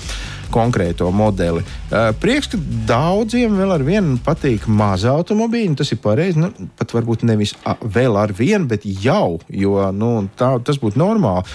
konkrēto 0.55 1.09
modeli. 1.15 1.63
Uh, 1.89 2.11
prieks, 2.21 2.49
ka 2.53 2.59
daudziem 2.89 3.57
vēl 3.59 3.75
ar 3.75 3.85
vienu 3.85 4.17
patīk 4.23 4.69
maza 4.71 5.11
automobīļa. 5.15 5.77
Tas 5.81 5.91
ir 5.91 6.01
pareizi. 6.03 6.41
Nu, 6.41 6.51
pat 6.79 6.95
varbūt 6.95 7.25
nevis 7.27 7.55
vēl 7.83 8.19
ar 8.19 8.33
vienu, 8.35 8.65
bet 8.71 8.87
jau, 8.87 9.39
jo 9.51 9.89
nu, 9.95 10.11
tā, 10.39 10.55
tas 10.65 10.79
būtu 10.81 11.01
normāli. 11.01 11.45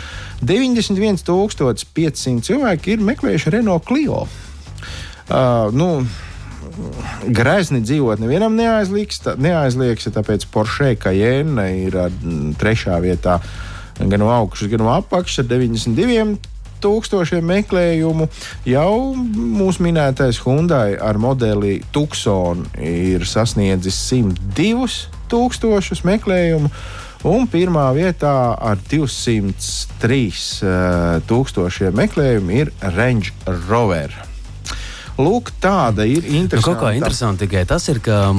91,500 0.46 2.46
cilvēki 2.46 2.96
ir 2.96 3.06
meklējuši 3.10 3.54
Renault 3.56 3.88
Clio. 3.88 4.26
Uh, 5.30 5.70
nu, 5.76 5.92
Grezni 7.26 7.80
dzīvot 7.84 8.20
nevienam 8.22 8.54
neaizlieks, 8.56 9.20
tā, 9.24 9.34
neaizlieks 9.40 10.08
tāpēc 10.14 10.46
Porsche 10.52 10.94
Cayenne 11.00 11.66
ir 11.82 11.96
trešā 12.60 13.00
vietā 13.02 13.40
gan 14.00 14.22
no 14.22 14.30
augšas, 14.32 14.70
gan 14.72 14.84
no 14.84 14.92
apakšas 14.94 15.42
ar 15.42 15.50
92 15.50 16.38
tūkstošiem 16.82 17.46
meklējumu. 17.50 18.28
Jau 18.68 18.94
mūsu 19.16 19.84
minētais 19.86 20.40
Hyundai 20.44 20.96
ar 20.96 21.20
modeli 21.20 21.80
Tucson 21.94 22.64
ir 22.80 23.26
sasniedzis 23.28 23.98
102 24.08 24.88
tūkstošus 25.30 26.04
meklējumu. 26.08 26.72
Un 27.28 27.44
pirmā 27.52 27.90
vietā 27.92 28.32
ar 28.56 28.80
203 28.88 30.20
uh, 30.24 31.20
tūkstošiem 31.28 32.00
meklējumu 32.00 32.58
ir 32.62 32.74
Range 32.96 33.36
Rover. 33.68 34.29
Lūk, 35.20 35.50
tāda 35.60 36.06
ir 36.08 36.24
interesanta. 36.24 36.60
Nu, 36.60 36.66
kaut 36.66 36.80
kā 36.80 36.90
interesanti 36.96 37.44
tikai 37.44 37.64
tas 37.68 37.84
ir, 37.92 37.98
ka 38.04 38.30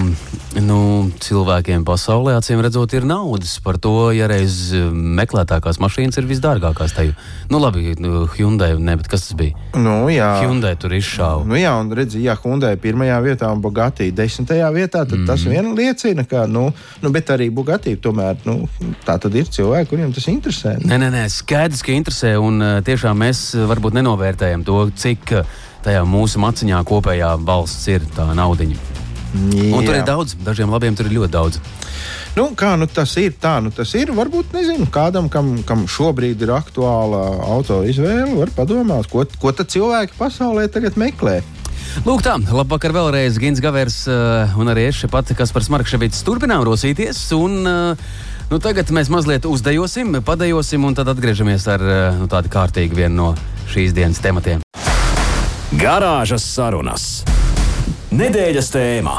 nu, 0.66 0.80
cilvēkiem 1.22 1.84
pasaulē 1.86 2.34
acīm 2.40 2.62
redzot 2.66 2.96
ir 2.98 3.06
naudas 3.08 3.54
par 3.64 3.78
to, 3.82 4.10
ja 4.16 4.28
reiz 4.32 4.74
meklētākās 4.92 5.78
mašīnas 5.84 6.18
ir 6.18 6.28
visdārgākās. 6.30 6.96
Tajā. 6.98 7.14
Nu, 7.54 7.62
labi, 7.62 7.94
nu, 8.02 8.26
Hyundai, 8.34 8.74
ne, 8.82 8.98
bet 8.98 9.12
kas 9.12 9.28
tas 9.28 9.38
bija? 9.38 9.56
Nu, 9.78 10.10
jā, 10.12 10.32
Hyundai 10.42 10.74
tur 10.82 10.96
izšāva. 10.98 11.46
Nu, 11.48 11.60
jā, 11.60 11.76
un 11.78 11.94
redzi, 11.98 12.24
ja 12.26 12.36
Hyundai 12.40 12.74
pirmajā 12.82 13.22
vietā 13.28 13.52
un 13.54 13.62
Bugatti 13.62 14.10
desmitajā 14.16 14.74
vietā, 14.74 15.06
tad 15.06 15.20
mm. 15.22 15.30
tas 15.30 15.46
vien 15.46 15.72
liecina, 15.78 16.26
ka, 16.28 16.48
nu, 16.50 16.68
nu 17.04 17.14
bet 17.14 17.30
arī 17.36 17.52
Bugatti 17.54 17.94
tomēr, 18.02 18.42
nu, 18.50 18.66
tā 19.06 19.20
tad 19.22 19.38
ir 19.38 19.52
cilvēki, 19.54 19.92
kuriem 19.94 20.16
tas 20.16 20.30
interesē. 20.34 20.80
Nē, 20.82 20.98
nē, 20.98 21.12
nē, 21.14 21.26
skaidrs, 21.32 21.86
ka 21.86 21.94
interesē, 21.94 22.38
un 22.42 22.82
tiešām 22.88 23.22
mēs 23.22 23.52
varbūt 23.70 24.02
nenovērtējam 24.02 24.66
to, 24.66 24.88
cik 24.98 25.36
tajā 25.86 26.02
mūsu 26.08 26.42
maciņā 26.42 26.82
kopējā 26.88 27.36
valsts 27.46 27.88
ir 27.92 28.06
tā 28.16 28.32
naudiņa. 28.38 28.80
Jā. 29.32 29.70
Un 29.72 29.86
tur 29.88 29.96
ir 29.96 30.04
daudz, 30.04 30.36
dažiem 30.44 30.72
labiem 30.74 30.96
tur 30.98 31.08
ir 31.08 31.16
ļoti 31.22 31.32
daudz. 31.32 31.62
Nu, 32.36 32.50
kā 32.56 32.74
nu 32.80 32.88
tas 32.88 33.12
ir? 33.20 33.34
Tā 33.40 33.58
nu 33.64 33.72
tas 33.76 33.92
ir. 34.00 34.12
Varbūt 34.16 34.54
nezinu, 34.56 34.88
kādam, 34.92 35.28
kam, 35.32 35.58
kam 35.68 35.86
šobrīd 35.88 36.44
ir 36.44 36.54
aktuāla 36.56 37.24
auto 37.48 37.82
izvēle, 37.88 38.38
var 38.40 38.52
padomāt, 38.56 39.10
ko, 39.12 39.26
ko 39.40 39.52
cilvēki 39.56 40.16
pasaulē 40.20 40.68
tagad 40.72 41.00
meklē. 41.00 41.42
Lūk, 42.06 42.22
tā, 42.24 42.38
labvakar 42.40 42.94
vēlreiz 42.96 43.36
Gins 43.42 43.60
Gavers 43.64 44.06
uh, 44.08 44.54
un 44.60 44.72
arī 44.72 44.88
es 44.88 45.02
šeit, 45.02 45.34
kas 45.36 45.52
par 45.52 45.66
Smarkševīts 45.66 46.24
turpinām 46.28 46.64
rosīties. 46.68 47.20
Un, 47.36 47.58
uh, 47.68 48.12
nu, 48.52 48.62
tagad 48.64 48.92
mēs 48.96 49.12
mazliet 49.12 49.48
uzdejosim, 49.50 50.22
padejosim 50.28 50.88
un 50.88 50.96
tad 50.96 51.12
atgriežamies 51.12 51.68
ar 51.72 51.84
uh, 51.84 52.02
nu, 52.22 52.32
tādu 52.32 52.52
kārtīgu 52.54 53.04
vienu 53.04 53.18
no 53.18 53.32
šīs 53.74 53.96
dienas 53.98 54.24
tematiem. 54.24 54.64
Garāžas 55.82 56.44
sarunas. 56.46 57.04
Nedēļas 58.14 58.68
tēmā. 58.70 59.14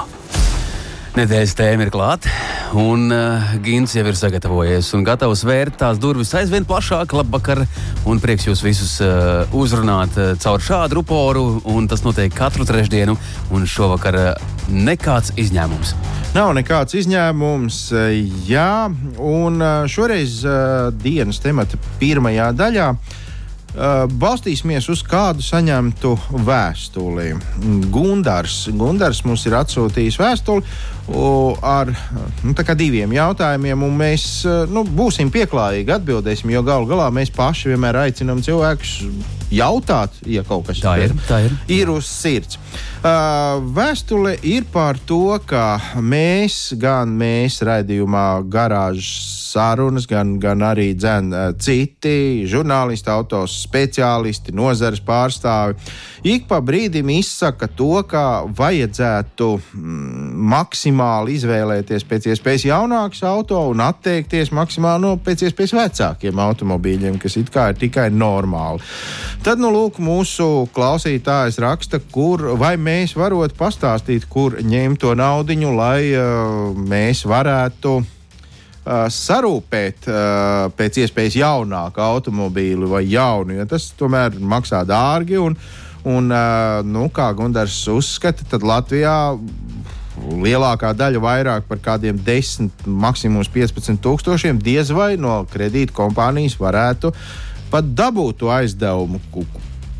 Nedēļas 1.17 1.55
tēma 1.59 1.83
ir 1.83 1.91
klāta, 1.91 2.31
un 2.79 3.11
uh, 3.11 3.49
Gins 3.65 3.97
jau 3.97 4.05
ir 4.07 4.15
sagatavojies 4.15 4.93
un 4.95 5.03
gatavs 5.03 5.43
vērt 5.43 5.81
tās 5.81 5.99
durvis 5.99 6.31
aizvien 6.39 6.63
plašāk. 6.69 7.17
Labvakar, 7.19 7.65
un 8.07 8.23
prieks 8.23 8.47
jūs 8.47 8.63
visus 8.63 8.93
uh, 9.03 9.43
uzrunāt 9.59 10.15
uh, 10.21 10.37
caur 10.45 10.63
šādu 10.63 11.01
ruporu, 11.01 11.43
un 11.67 11.91
tas 11.91 12.07
notiek 12.07 12.31
katru 12.31 12.69
trešdienu, 12.69 13.17
un 13.51 13.67
šovakar 13.67 14.21
uh, 14.21 14.55
nekāds 14.71 15.35
izņēmums. 15.43 15.97
Nav 16.37 16.55
nekāds 16.61 16.95
izņēmums, 17.03 17.83
uh, 17.97 18.07
jā, 18.47 18.87
un 19.19 19.59
uh, 19.59 19.83
šoreiz 19.91 20.39
uh, 20.47 20.95
dienas 21.03 21.43
temata 21.43 21.83
pirmajā 21.99 22.53
daļā. 22.63 22.89
Uh, 22.95 23.21
balstīsimies 23.73 24.89
uz 24.93 25.01
kādu 25.07 25.45
saņemtu 25.45 26.13
vēstuli. 26.45 27.31
Gundars, 27.93 28.67
Gundars 28.77 29.23
mums 29.25 29.47
ir 29.49 29.57
atsūtījis 29.63 30.19
vēstuli 30.21 30.67
ar 31.63 31.91
nu, 32.45 32.55
diviem 32.79 33.13
jautājumiem, 33.13 33.83
un 33.83 33.97
mēs 33.99 34.45
uh, 34.47 34.63
nu, 34.71 34.85
būsim 34.87 35.33
pieklājīgi 35.35 35.97
atbildēsim, 35.97 36.51
jo 36.55 36.63
galu 36.63 36.87
galā 36.87 37.11
mēs 37.15 37.33
paši 37.35 37.73
vienmēr 37.73 38.05
aicinām 38.07 38.43
cilvēkus 38.45 39.01
jautāt, 39.53 40.17
ja 40.27 40.45
kaut 40.47 40.67
kas 40.71 40.81
tā 40.83 40.97
ir, 41.03 41.15
tā 41.29 41.43
ir. 41.47 41.55
ir 41.69 41.93
uz 41.93 42.09
sirds. 42.09 42.59
Uh, 43.03 43.59
vēstule 43.75 44.37
ir 44.47 44.65
par 44.73 44.99
to, 45.07 45.37
ka 45.47 45.77
mēs, 45.99 46.73
gan 46.81 47.13
mēs 47.19 47.61
raidījumā 47.67 48.45
garāžas 48.47 49.41
sarunas, 49.53 50.07
gan, 50.09 50.37
gan 50.41 50.63
arī 50.65 50.93
dzen, 50.97 51.33
uh, 51.35 51.51
citi 51.61 52.47
žurnālisti, 52.49 53.11
autos 53.13 53.59
speciālisti, 53.67 54.55
nozares 54.57 55.03
pārstāvi, 55.05 55.77
ik 56.33 56.47
pa 56.49 56.63
brīdim 56.65 57.11
izsaka 57.19 57.69
to, 57.69 57.99
ka 58.09 58.47
vajadzētu 58.57 59.51
mm, 59.59 60.31
maksimāli 60.93 61.37
izvēlēties 61.37 62.05
pēc 62.09 62.27
iespējas 62.33 62.67
jaunākus 62.69 63.23
auto 63.25 63.59
un 63.71 63.81
atteikties 63.81 64.53
maksimāli 64.53 65.03
no 65.03 65.17
pēc 65.17 65.47
iespējas 65.49 65.75
vecākiem 65.77 66.39
automobīļiem, 66.39 67.19
kas 67.19 67.37
it 67.37 67.51
kā 67.53 67.71
ir 67.73 67.79
tikai 67.81 68.11
normāli. 68.11 68.83
Tad, 69.43 69.59
nu, 69.59 69.73
lūk, 69.73 69.99
mūsu 69.99 70.69
klausītājs 70.75 71.59
raksta, 71.63 72.01
kur 72.13 72.55
vai 72.59 72.77
mēs 72.77 73.17
varētu 73.17 73.57
pastāstīt, 73.59 74.29
kur 74.29 74.61
ņemt 74.61 75.01
to 75.03 75.15
naudu, 75.15 75.53
lai 75.77 76.13
uh, 76.15 76.73
mēs 76.77 77.25
varētu 77.27 77.95
uh, 77.99 79.07
sarūpēt 79.09 80.09
uh, 80.09 80.69
pēc 80.77 81.03
iespējas 81.05 81.39
jaunāku 81.41 82.03
automobīlu 82.03 82.91
vai 82.93 83.07
jaunu, 83.09 83.57
jo 83.59 83.67
tas 83.67 83.93
tomēr 83.99 84.39
maksā 84.39 84.85
dārgi. 84.89 85.39
Un, 85.41 85.57
un, 86.05 86.31
uh, 86.31 86.83
nu, 86.85 87.09
kā 87.15 87.33
Gunārs 87.37 87.83
uzskata, 87.91 88.47
tad 88.51 88.67
Latvijā 88.67 89.35
lielākā 90.43 90.93
daļa, 90.97 91.23
vairāk 91.23 91.67
par 91.69 91.81
kādiem 91.83 92.19
10, 92.27 92.87
maksimums 92.87 93.51
15 93.53 94.01
tūkstošiem, 94.03 94.61
diez 94.63 94.93
vai 94.95 95.15
no 95.21 95.43
kredīta 95.53 95.95
kompānijas 95.97 96.59
varētu 96.61 97.13
pat 97.73 97.93
dabūt 97.97 98.43
to 98.43 98.53
aizdevumu. 98.53 99.21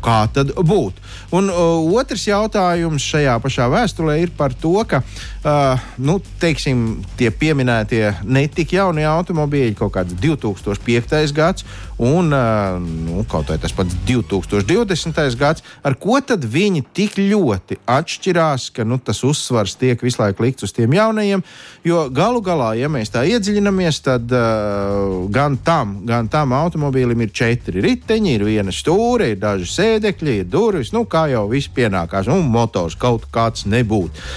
Kā 0.03 0.25
tad 0.33 0.51
būtu? 0.51 0.99
Un 1.33 1.47
uh, 1.47 1.79
otrs 1.95 2.25
jautājums 2.27 3.05
šajā 3.07 3.37
pašā 3.43 3.69
vēstulē 3.71 4.17
ir 4.21 4.33
par 4.35 4.51
to, 4.59 4.75
ka 4.89 4.99
uh, 4.99 5.79
nu, 6.03 6.17
teiksim, 6.41 7.03
tie 7.19 7.31
pieminētie 7.31 8.03
netik 8.27 8.75
jaunie 8.75 9.05
automobīļi, 9.07 9.77
kaut 9.79 9.95
kāds 9.95 10.17
2005. 10.19 11.33
gads 11.33 11.65
un 12.03 12.33
uh, 12.33 12.79
nu, 12.81 13.23
kaut 13.29 13.49
vai 13.49 13.57
tas 13.61 13.73
pats 13.75 13.95
2020. 14.07 15.37
gads, 15.39 15.63
ar 15.85 15.95
ko 15.99 16.19
tad 16.25 16.43
viņi 16.43 16.83
tik 16.95 17.17
ļoti 17.21 17.79
atšķirās, 17.89 18.69
ka 18.75 18.85
nu, 18.87 18.97
tas 18.99 19.23
uzsvars 19.23 19.77
tiek 19.79 20.01
visu 20.03 20.21
laiku 20.21 20.43
likts 20.45 20.67
uz 20.67 20.73
tiem 20.75 20.93
jaunajiem. 20.97 21.43
Jo 21.87 22.07
galu 22.13 22.41
galā, 22.43 22.73
ja 22.79 22.89
mēs 22.91 23.13
tā 23.13 23.23
iedziļināmies, 23.29 24.01
tad 24.05 24.35
uh, 24.35 25.23
gan 25.33 25.57
tam, 25.63 25.99
gan 26.07 26.27
tam 26.31 26.55
automobīlim 26.57 27.23
ir 27.23 27.33
četri 27.35 27.83
riteņi, 27.83 28.35
ir 28.37 28.47
viena 28.47 28.73
stūra, 28.73 29.29
ir 29.31 29.39
daži 29.41 29.69
sēdekļi, 29.93 30.41
ir 30.41 30.49
durvis. 30.49 30.91
Nu, 30.95 31.05
kā 31.09 31.27
jau 31.31 31.45
viss 31.51 31.71
pienākās, 31.71 32.29
un 32.31 32.45
motors 32.51 32.97
kaut 32.99 33.29
kāds 33.33 33.67
nebūtu. 33.69 34.27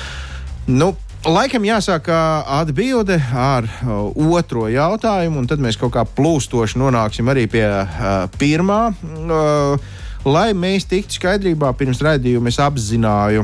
Nu, 0.71 0.95
Laikam 1.27 1.65
jāsāk 1.67 2.07
atbilde 2.07 3.17
ar 3.35 3.65
uh, 3.67 4.13
otro 4.37 4.69
jautājumu, 4.71 5.41
un 5.41 5.49
tad 5.51 5.59
mēs 5.59 5.75
kaut 5.81 5.91
kā 5.97 6.05
plūstoši 6.07 6.79
nonāksim 6.79 7.27
arī 7.33 7.49
pie 7.51 7.65
uh, 7.67 8.29
pirmā. 8.39 8.93
Uh, 9.03 9.75
lai 10.23 10.53
mēs 10.55 10.87
tiktu 10.87 11.19
skaidrībā 11.19 11.73
pirms 11.81 11.99
raidījuma, 12.07 12.53
es 12.53 12.61
apzināju 12.63 13.43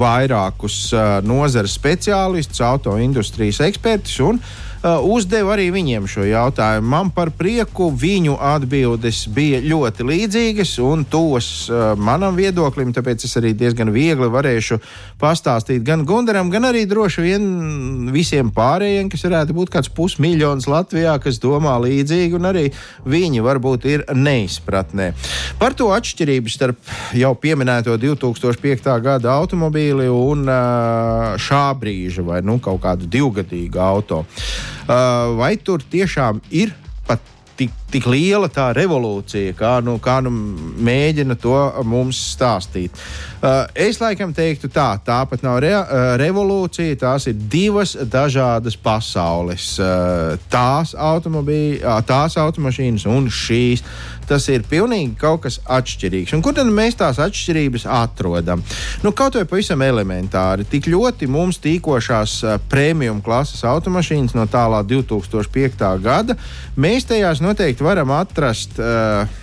vairākus 0.00 0.80
uh, 0.96 1.20
nozares 1.22 1.76
speciālistus, 1.78 2.64
autoindustrijas 2.66 3.62
ekspertus 3.68 4.18
un 4.26 4.42
uh, 4.42 4.73
uzdevu 4.84 5.48
arī 5.54 5.70
viņiem 5.72 6.04
šo 6.10 6.26
jautājumu. 6.28 6.88
Man 6.92 7.10
par 7.14 7.30
prieku 7.32 7.88
viņu 7.88 8.36
atbildes 8.36 9.24
bija 9.32 9.62
ļoti 9.64 10.04
līdzīgas 10.04 10.74
un 10.84 11.06
tos 11.08 11.70
uh, 11.70 11.94
manam 11.96 12.36
viedoklim, 12.36 12.92
tāpēc 12.92 13.24
es 13.24 13.32
arī 13.40 13.54
diezgan 13.56 13.92
viegli 13.94 14.28
varēšu 14.28 14.78
pastāstīt 15.20 15.84
gan 15.86 16.04
Gundaram, 16.04 16.50
gan 16.52 16.68
arī 16.68 16.84
droši 16.90 17.24
vien 17.24 17.46
visiem 18.12 18.50
pārējiem, 18.52 19.08
kas 19.12 19.24
varētu 19.24 19.56
būt 19.56 19.72
kāds 19.72 19.92
pusmiljons 19.94 20.68
Latvijā, 20.68 21.16
kas 21.22 21.40
domā 21.40 21.78
līdzīgi, 21.86 22.36
un 22.36 22.50
arī 22.52 22.66
viņi 23.08 23.44
varbūt 23.44 23.88
ir 23.88 24.06
neizpratnē. 24.12 25.12
Par 25.60 25.76
to 25.78 25.88
atšķirību 25.96 26.52
starp 26.52 26.94
jau 27.16 27.32
pieminēto 27.40 27.96
2005. 28.00 28.92
gada 29.04 29.32
automobīli 29.38 30.10
un 30.12 30.44
uh, 30.44 31.34
šā 31.40 31.66
brīža 31.80 32.24
vai 32.26 32.44
nu, 32.44 32.60
kaut 32.60 32.82
kādu 32.84 33.08
divgadīgu 33.08 33.80
auto. 33.80 34.24
Uh, 34.84 35.34
vai 35.38 35.54
tur 35.56 35.82
tiešām 35.90 36.42
ir 36.50 36.74
pat 37.08 37.22
tik, 37.58 37.72
tik 37.92 38.06
liela 38.10 38.48
tā 38.52 38.68
revolūcija, 38.76 39.54
kā 39.58 39.76
nu, 39.84 39.96
kā 40.02 40.18
nu 40.24 40.32
mēģina 40.84 41.36
to 41.40 41.54
mums 41.86 42.18
stāstīt. 42.34 42.94
Uh, 43.44 43.64
es 43.78 44.00
laikam 44.02 44.34
teiktu, 44.34 44.70
tā, 44.72 44.94
tā 45.04 45.20
pat 45.30 45.44
nav 45.44 45.60
re, 45.62 45.72
uh, 45.78 46.14
revolūcija, 46.20 46.98
tās 47.00 47.28
ir 47.30 47.38
divas 47.38 47.94
dažādas 48.10 48.76
pasaules. 48.80 49.74
Uh, 49.78 50.34
tās, 50.52 50.94
uh, 50.98 52.00
tās 52.06 52.38
automašīnas 52.40 53.06
un 53.10 53.30
šīs. 53.30 53.84
Tas 54.28 54.46
ir 54.52 54.64
pilnīgi 54.68 55.18
kaut 55.20 55.44
kas 55.44 55.58
atšķirīgs. 55.64 56.34
Un 56.36 56.42
kur 56.44 56.56
tad 56.56 56.70
mēs 56.72 56.96
tās 57.00 57.20
atšķirības 57.22 57.86
atrodam? 57.90 58.62
Nu, 59.04 59.12
kaut 59.16 59.36
vai 59.38 59.44
pavisam 59.48 59.84
elementāri. 59.84 60.66
Tik 60.70 60.88
ļoti 60.92 61.28
mums 61.30 61.60
tīkošās 61.64 62.36
uh, 62.44 62.58
premium 62.72 63.20
klases 63.24 63.64
automašīnas 63.68 64.36
no 64.36 64.48
tālā 64.50 64.82
2005. 64.88 65.86
gada, 66.04 66.38
mēs 66.76 67.08
tajās 67.10 67.44
noteikti 67.44 67.84
varam 67.84 68.14
atrast. 68.16 68.78
Uh, 68.80 69.40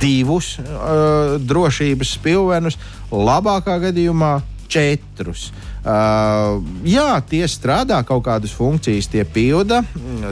divus 0.00 0.54
uh, 0.56 1.36
drošības 1.36 2.14
spilvenus, 2.16 2.78
labākā 3.12 3.76
gadījumā 3.82 4.38
četrus. 4.72 5.50
Uh, 5.82 6.62
jā, 6.88 7.10
tie 7.28 7.42
strādā, 7.50 7.98
kaut 8.08 8.24
kādas 8.24 8.54
funkcijas 8.56 9.10
tie 9.12 9.26
pilda. 9.28 9.82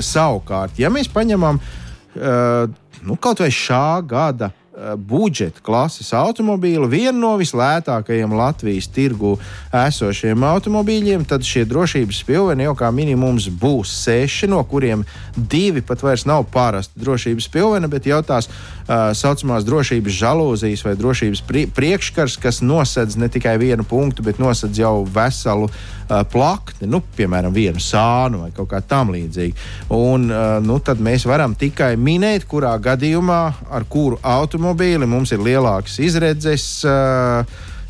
Savukārt, 0.00 0.78
ja 0.80 0.88
mēs 0.94 1.10
paņemam 1.12 1.60
uh, 1.60 1.89
nu, 2.14 3.16
kaut 3.20 3.42
vai 3.42 3.50
šā 3.54 4.00
gada 4.06 4.50
Eh, 4.80 4.96
budžeta 4.96 5.60
klases 5.60 6.08
automobīlu, 6.16 6.86
vienu 6.88 7.18
no 7.18 7.30
vislētākajiem 7.36 8.32
Latvijas 8.32 8.86
tirgu 8.88 9.34
esošiem 9.76 10.40
automobīļiem, 10.46 11.26
tad 11.28 11.44
šie 11.44 11.66
drošības 11.68 12.22
pilveni 12.24 12.64
jau 12.64 12.72
kā 12.78 12.88
minimums 12.94 13.50
būs 13.50 13.92
seši, 14.06 14.48
no 14.48 14.62
kuriem 14.64 15.02
divi 15.36 15.82
pat 15.84 16.00
vairs 16.06 16.24
nav 16.24 16.46
parasti 16.54 17.02
drošības 17.02 17.50
pilveni, 17.52 17.90
bet 17.92 18.08
jau 18.08 18.22
tās 18.24 18.48
tā 18.88 19.02
saucamās 19.14 19.66
drošības 19.68 20.16
žalūzijas 20.22 20.86
vai 20.86 20.96
drošības 20.98 21.44
priekškars, 21.76 22.38
kas 22.40 22.62
nosedz 22.64 23.18
ne 23.20 23.28
tikai 23.28 23.58
vienu 23.60 23.84
punktu, 23.84 24.24
bet 24.24 24.40
nosedz 24.40 24.80
jau 24.80 25.02
veselu 25.04 25.68
uh, 25.68 25.99
plakni, 26.30 26.88
nu, 26.90 27.02
piemēram, 27.16 27.54
vienu 27.54 27.82
sānu 27.82 28.44
vai 28.44 28.50
kaut 28.56 28.70
kā 28.72 28.82
tam 28.86 29.12
līdzīga. 29.14 29.68
Un 29.96 30.28
uh, 30.30 30.56
nu, 30.64 30.78
tad 30.84 31.02
mēs 31.02 31.26
varam 31.28 31.54
tikai 31.58 31.94
minēt, 32.00 32.48
kurā 32.50 32.74
gadījumā 32.82 33.42
ar 33.70 33.86
kuru 33.90 34.20
automobīli 34.22 35.08
mums 35.08 35.32
ir 35.34 35.44
lielākas 35.44 36.00
izredzes 36.02 36.66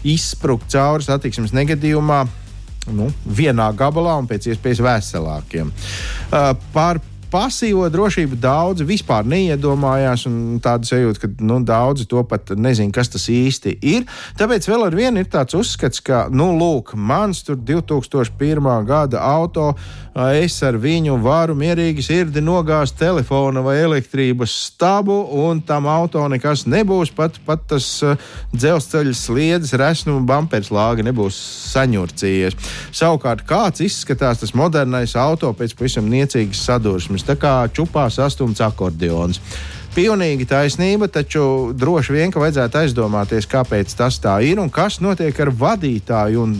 izsprukt 0.06 0.70
cauri 0.72 1.04
satiksmes 1.04 1.54
negadījumā. 1.56 2.24
Nu, 2.96 3.10
vienā 3.28 3.68
gabalā 3.76 4.16
un 4.18 4.26
pēc 4.28 4.48
iespējas 4.50 4.80
veselākiem. 4.82 5.68
Uh, 6.30 6.52
par 6.72 7.02
pasīvo 7.30 7.86
drošību 7.92 8.38
daudzi 8.40 8.86
vispār 8.88 9.26
neiedomājās, 9.30 10.26
un 10.28 10.58
tāda 10.62 10.88
sajūta, 10.88 11.22
ka 11.22 11.30
nu, 11.46 11.60
daudzi 11.66 12.06
to 12.10 12.22
pat 12.28 12.52
nezina, 12.58 12.92
kas 12.94 13.12
tas 13.12 13.28
īsti 13.30 13.76
ir. 13.92 14.06
Tāpēc 14.40 14.68
vēl 14.70 14.86
ar 14.88 14.96
vienu 14.96 15.22
ir 15.22 15.30
tāds 15.30 15.56
uzskats, 15.58 16.02
ka, 16.04 16.26
nu, 16.32 16.50
lūk, 16.58 16.94
mans 16.94 17.44
tur 17.46 17.58
2001. 17.58 18.70
gada 18.88 19.22
auto, 19.22 19.70
es 20.34 20.56
ar 20.66 20.76
viņu 20.80 21.20
varu 21.22 21.54
mierīgi 21.58 22.02
sirdi 22.04 22.42
nogāzt 22.42 22.98
telefona 22.98 23.62
vai 23.64 23.76
elektrības 23.84 24.54
stabu, 24.66 25.20
un 25.46 25.62
tam 25.62 25.86
auto 25.90 26.26
nekas 26.28 26.66
nebūs. 26.66 27.12
Pat, 27.14 27.38
pat 27.46 27.62
tas 27.70 27.86
dzelzceļa 28.52 29.14
sliedes, 29.16 29.74
resnuma 29.78 30.24
bumpers 30.26 30.72
lāga 30.74 31.04
nebūs 31.06 31.38
saņurcījies. 31.70 32.58
Savukārt, 32.96 33.46
kāds 33.48 33.84
izskatās 33.84 34.42
tas 34.42 34.54
modernais 34.58 35.14
auto 35.18 35.52
pēc 35.56 35.76
pavisam 35.78 36.10
niecīgas 36.10 36.64
sadursmes? 36.66 37.19
Tā 37.26 37.36
kā 37.40 37.54
čupās 37.74 38.18
astumts 38.22 38.62
akordeons. 38.64 39.40
Pilnīgi 39.90 40.46
taisnība, 40.46 41.08
taču 41.10 41.72
droši 41.74 42.14
vien, 42.14 42.30
ka 42.30 42.38
vajadzētu 42.38 42.78
aizdomāties, 42.78 43.48
kāpēc 43.50 43.90
tas 43.98 44.20
tā 44.22 44.36
ir 44.46 44.60
un 44.62 44.70
kas 44.70 45.00
notiek 45.02 45.34
ar 45.42 45.50
vadītāju 45.50 46.44
un 46.44 46.52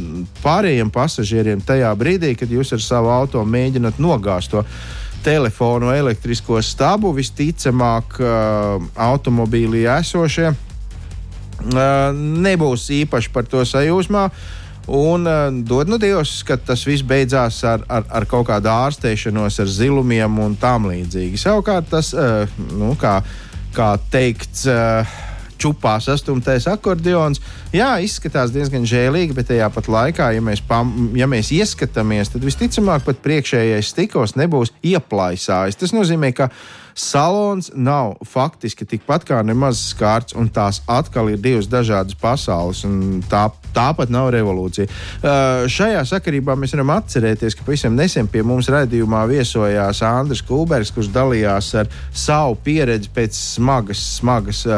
pārējiem 0.42 0.90
pasažieriem 0.90 1.62
tajā 1.62 1.92
brīdī, 1.98 2.32
kad 2.34 2.50
jūs 2.50 2.74
ar 2.74 2.82
savu 2.82 3.12
auto 3.14 3.44
mēģināt 3.46 4.02
nogāzt 4.02 4.50
to 4.50 4.64
telefonu, 5.22 5.92
elektrisko 5.94 6.58
stabu. 6.64 7.12
Visticamāk, 7.14 8.18
uh, 8.18 8.82
automobīlī 8.98 9.84
esošie 9.94 10.50
uh, 10.50 10.58
nebūs 12.16 12.88
īpaši 12.98 13.30
par 13.30 13.46
to 13.46 13.62
sajūsmā. 13.62 14.26
Un 14.88 15.26
uh, 15.28 15.48
dod 15.66 15.90
nu 15.90 15.98
Dievs, 16.00 16.40
ka 16.46 16.56
tas 16.56 16.84
viss 16.88 17.04
beidzās 17.06 17.60
ar, 17.68 17.84
ar, 17.88 18.06
ar 18.08 18.26
kaut 18.30 18.48
kādu 18.48 18.70
ārstēšanos, 18.72 19.60
ar 19.62 19.68
zilumiem 19.70 20.38
un 20.42 20.56
tam 20.60 20.88
līdzīgi. 20.90 21.40
Savukārt 21.40 21.90
tas, 21.92 22.14
uh, 22.16 22.48
nu, 22.72 22.94
kā, 23.00 23.18
kā 23.76 23.92
teikts, 24.10 24.64
uh, 24.70 25.18
čupā 25.60 25.98
sastumtais 26.02 26.66
akordeons. 26.70 27.40
Jā, 27.74 27.92
izskatās 28.02 28.52
diezgan 28.54 28.86
žēlīgi, 28.88 29.36
bet 29.36 29.50
tajā 29.50 29.68
pat 29.74 29.90
laikā, 29.92 30.30
ja 30.36 30.44
mēs, 30.44 30.62
pam, 30.66 31.10
ja 31.18 31.28
mēs 31.30 31.52
ieskatāmies, 31.54 32.32
tad 32.32 32.44
visticamāk 32.46 33.04
pat 33.06 33.20
priekšējais 33.24 33.92
stikls 33.92 34.36
nebūs 34.40 34.72
ieplaisājis. 34.92 35.78
Tas 35.80 35.94
nozīmē, 35.96 36.32
ka 36.36 36.48
salons 37.00 37.70
nav 37.74 38.14
faktiski 38.26 38.84
tikpat 38.88 39.24
kā 39.28 39.40
nemaz 39.46 39.80
skārts, 39.90 40.34
un 40.36 40.50
tās 40.52 40.82
atkal 40.90 41.30
ir 41.32 41.40
divas 41.40 41.68
dažādas 41.70 42.16
pasaules. 42.20 42.82
Tā, 43.30 43.46
tāpat 43.74 44.12
nav 44.12 44.30
revolūcija. 44.34 44.88
Uh, 44.88 45.64
šajā 45.70 46.02
sakarībā 46.10 46.56
mēs 46.58 46.74
varam 46.76 46.92
atcerēties, 46.98 47.56
ka 47.56 47.66
pavisam 47.66 47.96
nesen 47.98 48.28
pie 48.30 48.42
mums 48.46 48.68
raidījumā 48.72 49.22
viesojās 49.30 50.02
Andris 50.06 50.44
Kulbergs, 50.46 50.92
kurš 50.94 51.12
dalījās 51.14 51.72
ar 51.80 51.90
savu 52.12 52.58
pieredzi 52.64 53.12
pēc 53.14 53.38
smagas, 53.38 54.02
smagas 54.18 54.66
uh, 54.68 54.76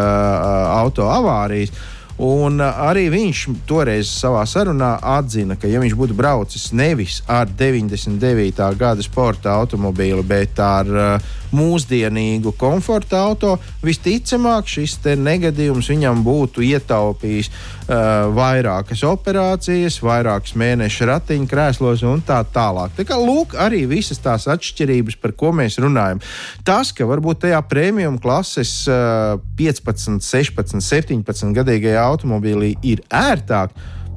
auto 0.78 1.10
avārijas. 1.10 1.74
Un 2.22 2.60
arī 2.60 3.06
viņš 3.10 3.38
toreiz 3.66 4.10
savā 4.12 4.44
sarunā 4.46 4.92
atzina, 5.16 5.56
ka, 5.58 5.66
ja 5.66 5.80
viņš 5.82 5.94
būtu 5.98 6.14
braucis 6.14 6.68
nevis 6.76 7.22
ar 7.26 7.48
99. 7.48 8.60
gada 8.78 9.02
sporta 9.02 9.56
automobīlu, 9.56 10.22
bet 10.22 10.60
ar 10.62 10.92
uh, 10.92 11.32
mūsdienīgu 11.56 12.54
komforta 12.58 13.22
auto, 13.28 13.56
visticamāk 13.84 14.68
šis 14.70 14.98
negadījums 15.18 15.90
viņam 15.92 16.22
būtu 16.24 16.64
ietaupījis 16.66 17.50
uh, 17.50 18.32
vairākas 18.34 19.04
operācijas, 19.08 20.00
vairākas 20.04 20.56
mēnešu 20.58 21.08
ratiņkrēslos 21.12 22.04
un 22.08 22.24
tā 22.26 22.40
tālāk. 22.54 22.96
Tā 22.98 23.06
kā 23.08 23.18
lūk, 23.20 23.56
arī 23.60 23.84
visas 23.90 24.20
tās 24.22 24.48
atšķirības, 24.50 25.18
par 25.22 25.36
ko 25.38 25.52
mēs 25.56 25.78
runājam. 25.82 26.22
Tas, 26.66 26.92
ka 26.96 27.08
varbūt 27.08 27.44
tajā 27.46 27.62
premium 27.68 28.18
klases 28.22 28.82
uh, 28.90 29.38
15, 29.58 30.22
16, 30.24 30.82
17 30.82 31.56
gadīgajā 31.56 32.06
automobīlī 32.12 32.76
ir 32.82 33.04
ērtāk 33.12 33.74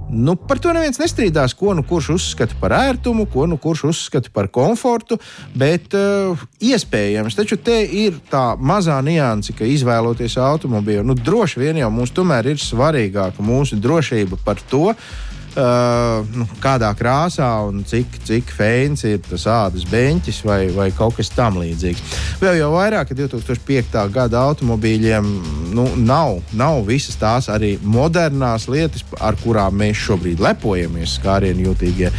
Nu, 0.10 0.36
par 0.38 0.60
to 0.62 0.70
neviens 0.76 1.00
nestrīdās, 1.02 1.56
ko 1.58 1.74
nu 1.74 1.82
kurš 1.88 2.12
uzskata 2.15 2.58
par 2.62 2.76
ērtumu, 2.78 3.26
ko 3.32 3.48
nu 3.50 3.58
kurš 3.62 3.86
uzskata 3.89 4.30
par 4.34 4.52
komfortu, 4.54 5.18
bet 5.58 5.96
uh, 5.98 6.46
iespējams, 6.62 7.38
taču 7.38 7.58
te 7.58 7.80
ir 7.84 8.20
tā 8.30 8.44
mazā 8.60 9.00
nianse, 9.06 9.56
ka 9.58 9.65
izvēloties 9.65 10.38
automobīlu, 10.41 11.06
nu, 11.10 11.18
droši 11.18 11.63
vien 11.63 11.82
jau 11.82 11.89
mums 11.94 12.13
tomēr 12.15 12.54
ir 12.54 12.62
svarīgāka 12.62 13.46
mūsu 13.46 13.82
drošība 13.82 14.39
par 14.46 14.62
to, 14.70 14.91
uh, 14.94 15.24
nu, 15.56 16.46
kādā 16.63 16.89
krāsā 16.98 17.48
un 17.68 17.84
cik, 17.88 18.20
cik 18.28 18.52
fēns 18.56 19.06
ir 19.08 19.22
tas 19.24 19.46
ādas 19.48 19.86
beņķis 19.88 20.41
vai, 20.48 20.60
vai 20.76 20.89
kaut 20.96 21.15
kas 21.20 21.32
tamlīdzīgs. 21.36 22.18
Vēl 22.41 22.60
jau 22.60 22.72
vairāk, 22.76 23.10
ka 23.10 23.18
2005. 23.18 23.96
gada 24.15 24.41
automobīļiem 24.50 25.30
nu, 25.76 25.88
nav, 25.98 26.41
nav 26.54 26.82
visas 26.88 27.15
tās 27.22 27.48
arī 27.52 27.76
modernās 27.84 28.68
lietas, 28.72 29.06
ar 29.20 29.38
kurām 29.44 29.80
mēs 29.80 30.02
šobrīd 30.08 30.44
lepojamies, 30.44 31.20
kā 31.24 31.39
arī 31.39 31.54
jūtīgie 31.65 32.12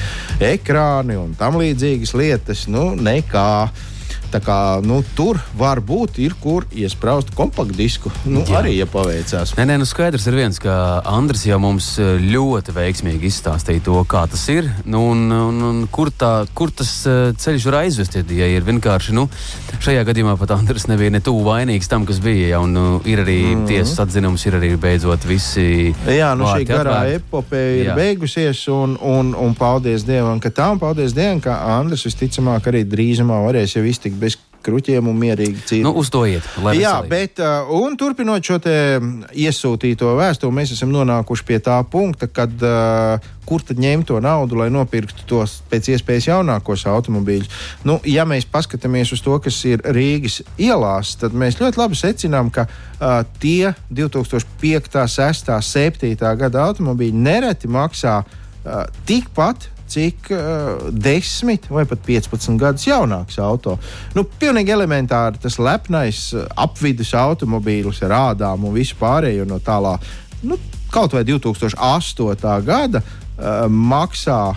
ekrāni 0.53 1.19
un 1.21 1.37
tam 1.39 1.61
līdzīgas 1.61 2.17
lietas. 2.17 2.67
Nu, 2.73 2.95
nekā. 2.97 3.51
Tā 4.33 4.41
kā, 4.43 4.59
nu, 4.85 5.01
tur 5.17 5.39
var 5.57 5.81
būt, 5.85 6.19
ir 6.23 6.35
kur 6.43 6.67
iesprāst 6.75 7.33
kompaktdisku. 7.37 8.11
Nu, 8.27 8.43
Jā. 8.47 8.61
arī, 8.61 8.77
ja 8.81 8.89
paveicās. 8.91 9.55
Nē, 9.59 9.67
nē, 9.71 9.79
nu 9.83 9.87
skaidrs 9.89 10.27
ir 10.31 10.39
viens, 10.39 10.59
ka 10.63 10.75
Andris 11.07 11.47
jau 11.47 11.59
mums 11.63 11.93
eh, 12.03 12.17
ļoti 12.23 12.75
veiksmīgi 12.77 13.31
izstāstīja 13.31 13.85
to, 13.87 13.99
kā 14.09 14.27
tas 14.31 14.43
ir 14.53 14.69
nu, 14.85 15.05
un, 15.13 15.27
un, 15.31 15.63
un 15.71 15.83
kur, 15.93 16.11
tā, 16.11 16.33
kur 16.57 16.73
tas 16.75 16.93
eh, 17.09 17.31
ceļš 17.39 17.69
var 17.71 17.81
aizvest. 17.85 18.19
Ja 18.37 18.49
ir 18.51 18.67
vienkārši, 18.67 19.15
nu, 19.17 19.27
šajā 19.83 20.03
gadījumā 20.09 20.37
pat 20.41 20.57
Andris 20.57 20.89
nebija 20.91 21.15
ne 21.15 21.23
tuvu 21.25 21.45
vainīgs 21.47 21.91
tam, 21.91 22.07
kas 22.09 22.21
bija. 22.25 22.57
Ja, 22.57 22.63
un, 22.65 22.75
nu, 22.77 22.87
ir 23.09 23.23
arī 23.25 23.41
mm 23.53 23.65
tiesas 23.67 23.99
atzinums, 24.05 24.45
ir 24.47 24.57
arī 24.59 24.69
beidzot 24.81 25.25
visi. 25.27 25.93
Jā, 26.11 26.31
nu, 26.39 26.47
šī 26.49 26.67
garā 26.69 27.01
epopeja 27.17 27.73
ir 27.81 27.89
Jā. 27.91 27.97
beigusies 27.99 28.63
un, 28.73 28.95
un, 29.03 29.33
un 29.35 29.55
paldies 29.59 30.05
Dievam, 30.07 30.39
ka 30.43 30.53
tā 30.55 30.69
un 30.75 30.81
paldies 30.83 31.15
Dievam, 31.17 31.41
ka 31.43 31.57
Andris 31.77 32.07
visticamāk 32.07 32.69
arī 32.71 32.85
drīzumā 32.89 33.41
varēs 33.47 33.77
jau 33.77 33.85
iztikt 33.87 34.16
bez 34.21 34.39
kruķiem 34.67 35.07
un 35.11 35.19
mierīgi 35.19 35.63
cīnīt. 35.69 35.87
Nu, 35.87 35.93
uz 36.01 36.11
to 36.13 36.25
iet. 36.29 36.47
Jā, 36.77 36.97
bet 37.09 37.41
uh, 37.43 37.69
un 37.77 37.97
turpinot 37.99 38.45
šo 38.45 38.59
iesūtīto 38.67 40.13
vēstuli, 40.19 40.55
mēs 40.59 40.75
esam 40.75 40.93
nonākuši 40.95 41.47
pie 41.47 41.59
tā 41.63 41.77
punkta, 41.91 42.27
kad 42.27 42.65
uh, 42.67 43.29
kur 43.47 43.63
tad 43.63 43.79
ņemt 43.83 44.09
to 44.11 44.19
naudu, 44.23 44.59
lai 44.59 44.69
nopirktu 44.75 45.27
tos 45.31 45.61
pēc 45.71 45.93
iespējas 45.95 46.31
jaunākos 46.33 46.87
automobīļus. 46.91 47.61
Nu, 47.87 48.01
ja 48.09 48.27
mēs 48.29 48.49
paskatāmies 48.51 49.13
uz 49.15 49.23
to, 49.25 49.37
kas 49.43 49.61
ir 49.69 49.85
Rīgas 49.87 50.41
ielās, 50.59 51.15
tad 51.21 51.37
mēs 51.37 51.61
ļoti 51.63 51.83
labi 51.83 52.01
secinām, 52.01 52.51
ka 52.55 52.67
uh, 52.67 53.23
tie 53.43 53.77
2005, 53.95 54.99
6, 55.15 55.55
7 55.71 56.37
gada 56.43 56.67
automobīļi 56.67 57.25
nereti 57.29 57.71
maksā 57.71 58.19
uh, 58.25 58.85
tikpat 59.07 59.71
cik 59.89 60.31
uh, 60.35 60.89
10 60.93 61.71
vai 61.73 61.87
pat 61.89 62.05
15 62.07 62.59
gadus 62.61 62.87
jaunāks 62.89 63.41
auto. 63.43 63.77
Nu, 64.17 64.27
pilnīgi 64.41 64.75
elementāri 64.75 65.41
tas 65.43 65.59
lepnais 65.63 66.29
uh, 66.35 66.47
apvidus 66.67 67.15
automobīlis 67.17 68.03
ar 68.07 68.15
rādām 68.17 68.69
un 68.69 68.77
visu 68.77 68.99
pārējo 69.01 69.47
no 69.49 69.61
tālā. 69.63 69.97
Nu, 70.47 70.59
kaut 70.93 71.17
vai 71.17 71.25
2008. 71.27 72.55
gada 72.67 73.03
uh, 73.03 73.67
maksā 73.71 74.57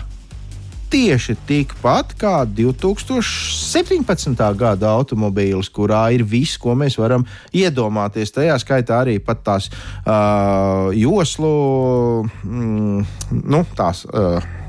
tieši 0.90 1.36
tikpat 1.46 2.14
kā 2.18 2.42
2017. 2.44 4.34
gada 4.58 4.90
automobīlis, 4.98 5.70
kurā 5.72 6.02
ir 6.14 6.24
viss, 6.26 6.58
ko 6.60 6.74
mēs 6.78 6.98
varam 6.98 7.26
iedomāties. 7.54 8.34
Tajā 8.34 8.58
skaitā 8.62 9.02
arī 9.04 9.18
tās 9.44 9.70
uh, 9.70 10.90
joslu, 10.96 12.26
mm, 12.44 13.04
nu, 13.46 13.62
tās. 13.78 14.04
Uh, 14.10 14.59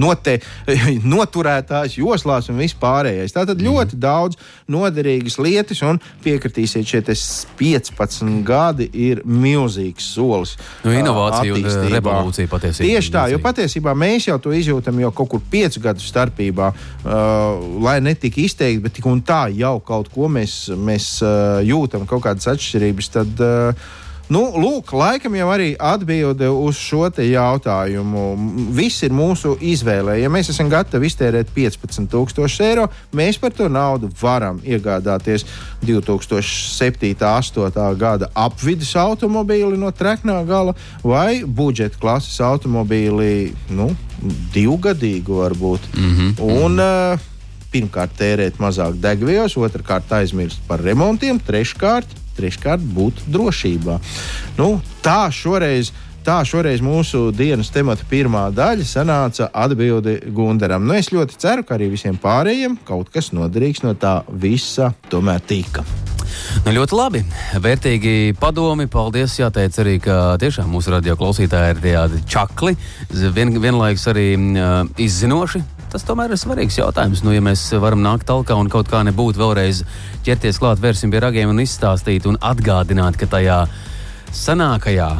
note, 0.00 0.38
noturētās 1.14 1.96
joslās 1.98 2.48
un 2.52 2.60
vispārējais. 2.62 3.34
Tātad 3.34 3.60
mm. 3.60 3.68
ļoti 3.68 3.98
daudz 4.00 4.38
noderīgas 4.72 5.38
lietas, 5.42 5.82
un 5.86 6.00
piekritīsiet, 6.24 6.88
šie 6.88 7.02
15 7.58 8.42
gadi 8.46 8.88
ir 8.92 9.22
milzīgs 9.28 10.12
solis. 10.14 10.56
Nu, 10.84 10.94
inovācija 10.96 11.56
un 11.56 11.88
revolūcija 11.92 12.50
patiesībā. 12.50 12.88
Tieši 12.88 13.14
tā, 13.14 13.26
jo 13.32 13.40
patiesībā 13.42 13.94
mēs 13.98 14.28
jau 14.30 14.38
to 14.42 14.54
izjūtam 14.56 15.00
jau 15.02 15.12
kaut 15.16 15.32
kur 15.34 15.42
5 15.52 15.80
gadu 15.82 16.04
starpībā, 16.04 16.72
uh, 16.72 17.66
lai 17.84 17.98
ne 18.04 18.14
tik 18.18 18.40
izteikti, 18.44 18.82
bet 18.84 18.96
tik 18.98 19.08
un 19.10 19.22
tā 19.26 19.44
jau 19.56 19.76
kaut 19.84 20.12
ko 20.12 20.30
mēs, 20.32 20.64
mēs 20.76 21.14
uh, 21.24 21.60
jūtam, 21.66 22.06
kaut 22.10 22.24
kādas 22.26 22.48
atšķirības. 22.54 23.12
Tad, 23.12 23.42
uh, 23.42 23.90
Nu, 24.32 24.42
lūk, 24.56 24.92
laikam 24.96 25.34
jau 25.36 25.48
arī 25.52 25.72
atbilde 25.76 26.46
uz 26.48 26.78
šo 26.80 27.08
jautājumu. 27.12 28.22
Viss 28.72 29.02
ir 29.04 29.12
mūsu 29.12 29.56
izvēlē. 29.60 30.14
Ja 30.22 30.30
mēs 30.32 30.48
esam 30.52 30.70
gatavi 30.72 31.10
iztērēt 31.10 31.50
15,000 31.52 32.64
eiro, 32.64 32.86
mēs 33.12 33.40
par 33.42 33.52
to 33.56 33.68
naudu 33.68 34.08
varam 34.20 34.60
iegādāties 34.64 35.44
2007. 35.82 37.12
un 37.12 37.18
2008. 37.22 37.98
gada 37.98 38.30
apvidus 38.34 38.94
automobīli 38.96 39.76
no 39.80 39.90
treknā 39.90 40.38
gala 40.48 40.76
vai 41.02 41.42
budžeta 41.44 41.98
klases 42.00 42.40
automobīli, 42.40 43.52
nu, 43.74 43.90
divgadīgu 44.54 45.42
varbūt. 45.42 45.92
Mm 45.96 46.16
-hmm. 46.16 46.64
Un, 46.64 46.80
uh, 46.80 47.28
pirmkārt, 47.72 48.16
tērēt 48.18 48.60
mazāk 48.60 48.96
degvielas, 49.00 49.56
otrkārt, 49.56 50.12
aizmirst 50.12 50.60
par 50.68 50.80
remontiem, 50.80 51.40
treškārt, 51.40 52.21
treškārt 52.36 52.84
būt 52.96 53.26
drošībā. 53.32 53.98
Nu, 54.60 54.74
tā 55.04 55.26
šoreiz. 55.34 55.92
Tā 56.22 56.36
šoreiz 56.46 56.78
mūsu 56.78 57.32
dienas 57.34 57.72
temata 57.74 58.04
pirmā 58.06 58.44
daļa 58.54 58.84
sanāca 58.86 59.48
atbildi 59.58 60.20
Gunteram. 60.30 60.86
Nu, 60.86 60.94
es 60.94 61.10
ļoti 61.10 61.34
ceru, 61.42 61.66
ka 61.66 61.74
arī 61.74 61.88
visiem 61.96 62.14
pārējiem 62.14 62.78
kaut 62.86 63.10
kas 63.10 63.32
noderīgs 63.34 63.82
no 63.82 63.96
tā 63.98 64.20
visa 64.30 64.92
tomēr 65.10 65.42
tika. 65.42 65.82
Nu, 66.62 66.72
ļoti 66.76 66.96
labi. 66.96 67.22
Vērtīgi 67.62 68.36
padomi. 68.40 68.86
Paldies. 68.92 69.34
Jāteic 69.40 69.78
arī, 69.82 69.96
ka 70.02 70.36
tiešām 70.42 70.70
mūsu 70.70 70.94
radio 70.94 71.16
klausītāji 71.18 71.74
ir 71.74 71.82
tādi 71.82 72.22
čakli, 72.30 72.76
vien, 73.10 73.54
vienlaikus 73.62 74.06
arī 74.12 74.26
uh, 74.36 74.82
izzinoši 75.00 75.62
tas 75.92 76.06
tomēr 76.08 76.32
ir 76.32 76.40
svarīgs 76.40 76.78
jautājums. 76.80 77.22
Nu, 77.26 77.34
ja 77.36 77.42
mēs 77.44 77.66
varam 77.82 78.02
nākt 78.04 78.26
tālāk 78.30 78.54
un 78.56 78.70
kaut 78.72 78.88
kā 78.90 79.02
nebūtu 79.06 79.42
vēlreiz 79.42 79.82
ķerties 80.26 80.60
klāt, 80.62 80.80
vērsim 80.82 81.12
pie 81.12 81.20
ragiem 81.22 81.52
un 81.52 81.60
izstāstīt 81.62 82.26
un 82.30 82.40
atgādināt, 82.40 83.20
ka 83.20 83.28
tajā 83.36 83.62
senākajā 84.32 85.10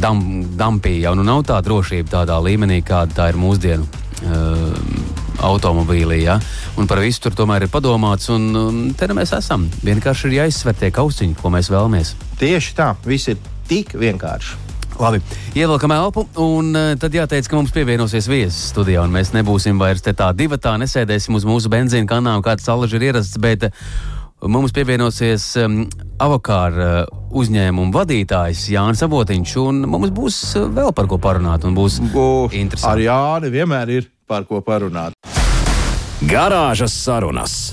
dam, 0.00 0.22
dampī 0.60 0.98
jau 1.00 1.16
nu 1.16 1.24
nav 1.26 1.46
tā 1.48 1.58
drošība 1.64 2.20
tādā 2.20 2.36
līmenī, 2.44 2.82
kāda 2.86 3.22
tā 3.22 3.32
ir 3.32 3.40
mūsdienu. 3.40 3.88
Uh, 4.20 5.18
automobīlī. 5.40 6.22
Ja? 6.26 6.38
Un 6.76 6.88
par 6.90 7.00
visu 7.00 7.24
tur 7.24 7.36
tomēr 7.36 7.64
ir 7.64 7.72
padomāts, 7.72 8.28
un 8.32 8.48
um, 8.52 8.80
te 8.92 9.08
nu 9.08 9.16
mēs 9.16 9.32
esam. 9.36 9.64
Vienkārši 9.86 10.28
ir 10.28 10.40
jāizsver 10.42 10.76
tie 10.76 10.92
kausiņi, 10.94 11.38
ko 11.40 11.52
mēs 11.54 11.72
vēlamies. 11.72 12.12
Tieši 12.40 12.76
tā, 12.76 12.92
viss 13.06 13.32
ir 13.32 13.40
tik 13.70 13.96
vienkārši. 13.96 14.69
Labi, 15.00 15.22
ievelkam 15.56 15.94
elpu, 15.94 16.26
un 16.44 16.74
uh, 16.76 16.92
tad 17.00 17.14
jāteic, 17.16 17.46
ka 17.48 17.56
mums 17.56 17.72
pievienosies 17.72 18.26
viesis 18.28 18.68
studijā, 18.68 19.00
un 19.06 19.14
mēs 19.14 19.32
nebūsim 19.32 19.80
vairs 19.80 20.04
tā 20.04 20.28
divi 20.36 20.58
tā, 20.60 20.74
nesēdēsim 20.82 21.38
uz 21.38 21.46
mūsu 21.48 21.72
benzīna 21.72 22.08
kanāla, 22.10 22.44
kāds 22.44 22.68
salaži 22.68 22.98
ir 22.98 23.06
ierasts, 23.08 23.40
bet 23.40 23.64
uh, 23.70 23.72
mums 24.44 24.76
pievienosies 24.76 25.48
um, 25.64 25.80
avokāra 26.20 26.90
uh, 27.06 27.18
uzņēmuma 27.32 27.96
vadītājs 27.96 28.66
Jānis 28.74 29.00
Abotiņš, 29.08 29.56
un 29.64 29.82
mums 29.88 30.12
būs 30.12 30.40
vēl 30.68 30.92
par 30.92 31.08
ko 31.08 31.16
parunāt, 31.16 31.64
un 31.64 31.80
būs 31.80 32.02
Būs 32.12 32.60
interesanti. 32.60 32.92
Ar 32.92 33.06
Jāni 33.08 33.56
vienmēr 33.56 33.96
ir 33.96 34.10
par 34.28 34.44
ko 34.44 34.60
parunāt. 34.60 35.16
Garāžas 36.28 36.92
sarunas. 36.92 37.70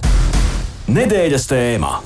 Nedēļas 0.88 1.52
tēmā. 1.52 1.98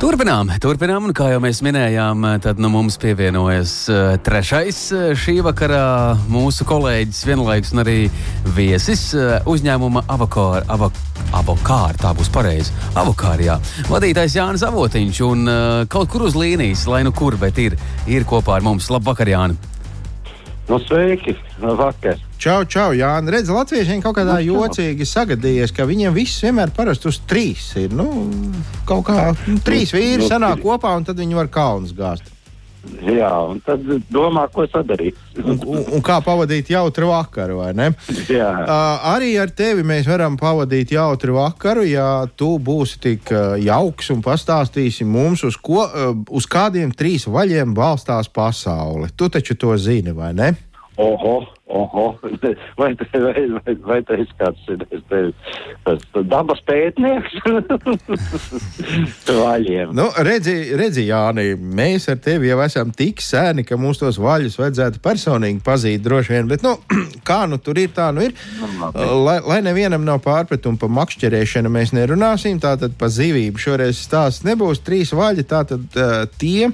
Turpinām, 0.00 0.48
turpinām, 0.56 1.10
un 1.10 1.12
kā 1.12 1.26
jau 1.28 1.42
mēs 1.44 1.58
minējām, 1.60 2.22
tad 2.40 2.56
nu, 2.56 2.70
mums 2.72 2.94
pievienojas 3.02 3.72
uh, 3.92 4.14
trešais 4.24 4.78
uh, 4.96 5.02
šī 5.12 5.34
vakarā 5.44 6.16
mūsu 6.32 6.64
kolēģis, 6.64 7.18
vienlaikus 7.28 7.74
arī 7.82 7.98
viesis 8.56 9.02
uh, 9.12 9.44
uzņēmuma 9.44 10.06
Avokāra. 10.08 10.64
Avok 10.72 10.96
Avokāra, 11.36 11.98
tā 12.00 12.14
būs 12.16 12.32
pareizi. 12.32 12.72
Avokāra, 12.96 13.44
jā. 13.44 13.58
Vadītājs 13.92 14.38
Jānis 14.38 14.64
Avotiņš 14.70 15.20
un 15.28 15.44
uh, 15.44 15.58
kaut 15.92 16.08
kur 16.08 16.24
uz 16.30 16.38
līnijas, 16.38 16.86
lai 16.88 17.02
nu 17.04 17.12
kur, 17.12 17.36
bet 17.36 17.60
ir, 17.60 17.76
ir 18.08 18.24
kopā 18.24 18.56
ar 18.56 18.64
mums. 18.64 18.88
Labvakar, 18.88 19.28
Jāni! 19.28 19.60
Nu, 20.70 20.78
sveiki! 20.78 21.34
Labvakar! 21.58 22.18
Čau, 22.38 22.62
čau, 22.64 22.92
Jā, 22.94 23.16
redz, 23.26 23.50
latviešiem 23.50 24.04
kaut 24.04 24.14
kādā 24.20 24.36
nu, 24.38 24.52
jocīgi 24.54 25.02
sagadījies, 25.08 25.72
ka 25.74 25.82
viņiem 25.88 26.14
viss 26.14 26.44
vienmēr 26.44 26.70
parasti 26.76 27.10
uz 27.10 27.18
trīs 27.26 27.64
ir. 27.80 27.90
Nu, 27.90 28.06
kaut 28.86 29.08
kā 29.08 29.32
nu, 29.34 29.56
trīs 29.66 29.90
vīri 29.90 30.22
nu, 30.22 30.28
sanāk 30.30 30.62
kopā 30.62 30.94
un 30.94 31.08
tad 31.08 31.18
viņi 31.18 31.40
var 31.40 31.50
kalnus 31.50 31.90
gāzt. 31.96 32.30
Jā, 33.04 33.28
un 33.44 33.58
tad 33.64 33.84
domā, 34.12 34.46
ko 34.52 34.64
sadarīt. 34.68 35.18
un, 35.40 35.58
un, 35.58 35.82
un 35.96 36.04
kā 36.04 36.16
pavadīt 36.24 36.70
jautru 36.72 37.10
vakaru, 37.10 37.58
vai 37.60 37.70
ne? 37.76 37.90
Jā. 38.28 38.48
Uh, 38.64 39.04
arī 39.12 39.34
ar 39.40 39.52
tevi 39.56 39.84
mēs 39.86 40.08
varam 40.08 40.38
pavadīt 40.40 40.94
jautru 40.96 41.36
vakaru, 41.36 41.84
ja 41.88 42.08
tu 42.40 42.54
būsi 42.56 43.00
tik 43.04 43.32
uh, 43.34 43.54
jauks 43.60 44.10
un 44.14 44.24
pastāstīsi 44.24 45.04
mums, 45.08 45.44
uz, 45.48 45.60
ko, 45.60 45.84
uh, 45.84 46.12
uz 46.32 46.48
kādiem 46.50 46.94
trīs 46.96 47.28
vaļiem 47.28 47.76
balstās 47.76 48.32
pasaule. 48.32 49.12
Tu 49.12 49.28
taču 49.32 49.58
to 49.60 49.76
zini, 49.76 50.16
vai 50.16 50.32
ne? 50.36 50.54
Oho, 51.00 51.40
oho, 51.70 52.18
vai, 52.78 52.96
vai, 53.14 53.46
vai, 53.56 53.74
vai 53.86 53.98
tas 54.06 54.22
ir 54.22 54.30
kāds 54.38 54.66
tevi, 55.10 55.32
tas 55.86 56.02
dabas 56.28 56.60
pētnieks? 56.66 57.36
Vaļiem. 59.40 59.94
Nu, 59.96 60.08
redzi, 60.26 60.56
redzi, 60.78 61.06
Jāni, 61.08 61.54
mēs 61.56 62.08
ar 62.10 62.18
tevi 62.22 62.50
jau 62.50 62.58
esam 62.64 62.90
tik 62.96 63.22
sēni, 63.24 63.64
ka 63.66 63.78
mums 63.80 64.02
tos 64.02 64.18
vaļus 64.20 64.58
vajadzētu 64.60 65.02
personīgi 65.04 65.62
pazīt 65.66 66.02
droši 66.04 66.36
vien, 66.36 66.50
bet, 66.50 66.66
nu, 66.66 66.76
kā 67.28 67.42
nu 67.50 67.60
tur 67.62 67.78
ir, 67.80 67.92
tā 67.96 68.10
nu 68.14 68.26
ir. 68.26 68.34
Nu, 68.60 68.90
lai, 69.24 69.38
lai 69.46 69.60
nevienam 69.66 70.04
nav 70.06 70.22
pārpratumu 70.26 70.80
par 70.80 70.92
makšķerēšanu, 71.00 71.72
mēs 71.72 71.94
nerunāsim, 71.96 72.60
tātad 72.62 72.98
par 73.00 73.12
zivību 73.14 73.62
šoreiz 73.62 74.02
stāsts 74.02 74.46
nebūs 74.48 74.82
trīs 74.86 75.14
vaļi, 75.16 75.46
tātad 75.50 76.00
uh, 76.00 76.22
tie 76.40 76.70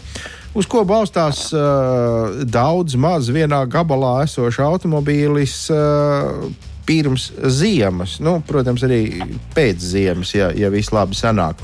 uz 0.57 0.69
ko 0.71 0.85
balstās 0.89 1.47
uh, 1.55 2.41
daudz 2.45 2.97
maz 2.99 3.29
vienā 3.33 3.61
gabalā 3.71 4.23
esošs 4.25 4.63
automobīlis. 4.65 5.61
Uh, 5.75 6.49
pirms 6.87 7.33
ziemas. 7.51 8.21
Nu, 8.23 8.39
protams, 8.47 8.85
arī 8.87 9.21
pēc 9.57 9.83
ziemas, 9.83 10.31
ja, 10.37 10.53
ja 10.55 10.71
viss 10.71 10.95
labi 10.95 11.19
sanāk. 11.19 11.59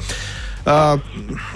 Uh, 0.62 0.94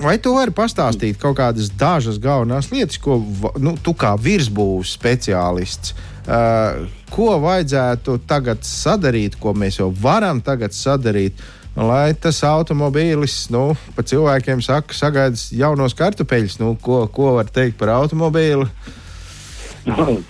vai 0.02 0.16
tu 0.18 0.32
vari 0.34 0.50
pastāstīt 0.54 1.18
kaut 1.22 1.36
kādas 1.38 1.68
dažas 1.78 2.18
galvenās 2.22 2.72
lietas, 2.72 2.98
ko 2.98 3.20
nu, 3.62 3.76
tu 3.78 3.94
kā 3.94 4.16
virsbūves 4.18 4.96
speciālists, 4.96 5.94
uh, 6.26 6.88
ko 7.12 7.36
vajadzētu 7.44 8.16
tagad 8.26 8.66
sadarīt, 8.66 9.38
ko 9.38 9.54
mēs 9.54 9.78
jau 9.78 9.92
varam 10.02 10.42
tagad 10.42 10.74
sadarīt, 10.74 11.38
lai 11.76 12.14
tas 12.20 12.40
automobīlis, 12.46 13.46
nu, 13.54 13.68
pa 13.96 14.04
cilvēkiem 14.06 14.62
saka, 14.64 14.96
sagaidīs 14.96 15.50
jaunos 15.56 15.96
kartupeļus. 15.98 16.58
Nu, 16.62 16.74
ko, 16.80 17.04
ko 17.12 17.36
var 17.38 17.50
teikt 17.52 17.78
par 17.80 17.92
automobīli? 17.98 18.68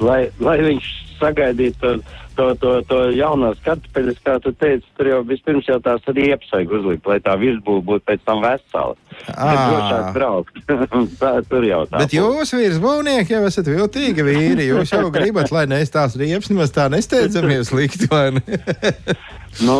lai, 0.04 0.20
lai 0.42 0.56
viņš 0.66 0.92
sagaidītu 1.16 1.96
to, 2.36 2.46
to, 2.60 2.72
to 2.88 2.98
jaunās 3.16 3.58
kartupeļus, 3.64 4.18
kā 4.24 4.36
tu 4.44 4.52
teici, 4.60 4.84
tur 4.98 5.08
jau 5.08 5.20
vispirms 5.26 5.68
jau 5.70 5.78
tās 5.82 6.04
riepas 6.12 6.50
vajag 6.52 6.74
uzlikt, 6.78 7.08
lai 7.08 7.18
tā 7.24 7.36
virsbūve 7.40 7.84
būtu 7.86 8.04
pēc 8.10 8.24
tam 8.28 8.42
vesela. 8.44 8.96
Drošāk 9.30 10.10
braukt. 10.16 10.60
tā, 11.22 11.32
tur 11.48 11.66
jau 11.66 11.82
tā. 11.88 12.02
Bet 12.02 12.16
jūs, 12.16 12.52
virsbūvnieki, 12.56 13.36
jau 13.36 13.42
esat 13.48 13.70
viltīgi 13.72 14.26
vīri. 14.26 14.68
Jūs 14.68 14.92
jau 14.92 15.08
gribat, 15.14 15.52
lai 15.54 15.64
nes 15.70 15.92
tās 15.94 16.18
riepas 16.20 16.52
nemaz 16.52 16.74
tā 16.76 16.90
nesteidzamies 16.92 17.72
likt, 17.76 18.06
vai 18.12 18.28
ne? 18.36 18.60
nu, 19.66 19.78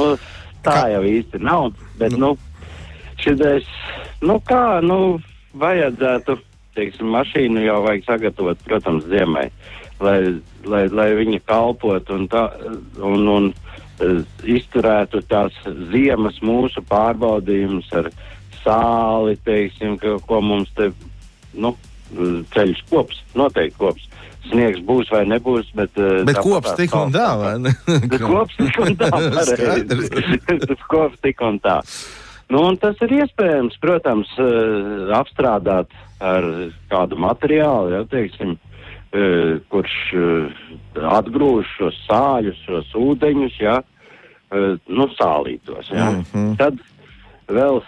tā 0.67 0.77
kā? 0.81 0.91
jau 0.95 1.05
īsti 1.07 1.41
nav. 1.43 1.71
Bet, 2.01 2.19
nu, 2.19 2.35
šitais, 3.23 3.69
nu 4.25 4.39
kā, 4.47 4.83
nu, 4.85 5.17
vajadzētu, 5.57 6.37
teiksim, 6.77 7.09
mašīnu 7.15 7.65
jau 7.65 7.81
vajag 7.87 8.05
sagatavot, 8.11 8.61
protams, 8.69 9.09
ziemai 9.09 9.49
lai, 10.01 10.19
lai, 10.65 10.87
lai 10.93 11.09
viņi 11.17 11.41
kalpotu 11.47 12.17
un, 12.17 12.27
tā, 12.33 12.47
un, 13.01 13.27
un 13.33 13.49
uh, 13.51 14.23
izturētu 14.45 15.23
tās 15.31 15.57
ziemas 15.93 16.41
mūsu 16.45 16.83
pārbaudījumus 16.89 17.91
ar 17.97 18.11
sāli, 18.63 19.37
teiksim, 19.47 19.97
ka, 20.03 20.17
ko 20.27 20.41
mums 20.45 20.73
te, 20.77 20.91
nu, 21.55 21.75
ceļš 22.55 22.85
kops, 22.91 23.23
noteikti 23.39 23.79
kops. 23.81 24.05
Sniegs 24.51 24.83
būs 24.87 25.11
vai 25.11 25.25
nebūs, 25.27 25.73
bet. 25.79 25.97
Uh, 25.99 26.23
bet 26.29 26.39
kops 26.47 26.77
tik 26.79 26.95
un 26.95 27.15
tā, 27.15 27.27
vai 27.41 27.55
ne? 27.65 27.73
kops 28.21 28.57
tik 28.61 28.79
un 28.85 28.97
tā, 29.01 29.11
pareizi. 29.11 30.79
kops 30.89 31.21
tik 31.25 31.43
un 31.43 31.59
tā. 31.65 31.81
Nu, 32.53 32.63
un 32.69 32.77
tas 32.79 33.01
ir 33.03 33.17
iespējams, 33.23 33.81
protams, 33.83 34.31
uh, 34.39 35.11
apstrādāt 35.19 35.91
ar 36.23 36.47
kādu 36.91 37.19
materiālu, 37.21 37.91
ja, 37.97 38.05
teiksim, 38.09 38.55
E, 39.17 39.27
kurš 39.71 39.93
atgrūž 41.17 41.69
šos 41.77 41.99
sāļus, 42.09 42.59
šos 42.67 42.89
ūdeņus, 42.99 43.59
ja, 43.63 43.77
nu, 44.91 45.07
sālītos. 45.15 45.93
Ja. 45.93 46.11
Mm 46.11 46.25
-hmm. 46.33 46.57
Tad 46.59 46.81
vēl 47.49 47.81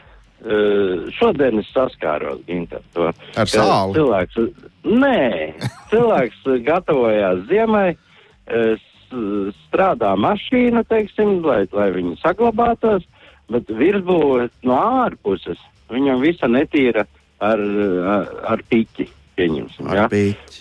šodien 1.19 1.59
es 1.59 1.71
saskāros 1.75 2.43
Ginter, 2.47 2.83
to, 2.95 3.09
ar 3.11 3.51
sāli. 3.51 3.97
Cilvēks, 3.99 4.39
nē, 4.87 5.23
cilvēks 5.91 6.47
gatavojās 6.67 7.43
ziemai, 7.51 7.89
strādā 9.67 10.15
mašīna, 10.21 10.85
teiksim, 10.89 11.39
lai, 11.43 11.63
lai 11.73 11.91
viņi 11.97 12.19
saglabātos, 12.23 13.07
bet 13.51 13.71
virsbūve 13.73 14.49
no 14.69 14.79
ārpuses 15.05 15.61
viņam 15.91 16.21
visa 16.23 16.51
netīra 16.51 17.07
ar, 17.41 17.63
ar, 18.15 18.35
ar 18.55 18.65
piķi 18.69 19.09
pieņemsim. 19.39 19.93
Ja? 19.95 20.09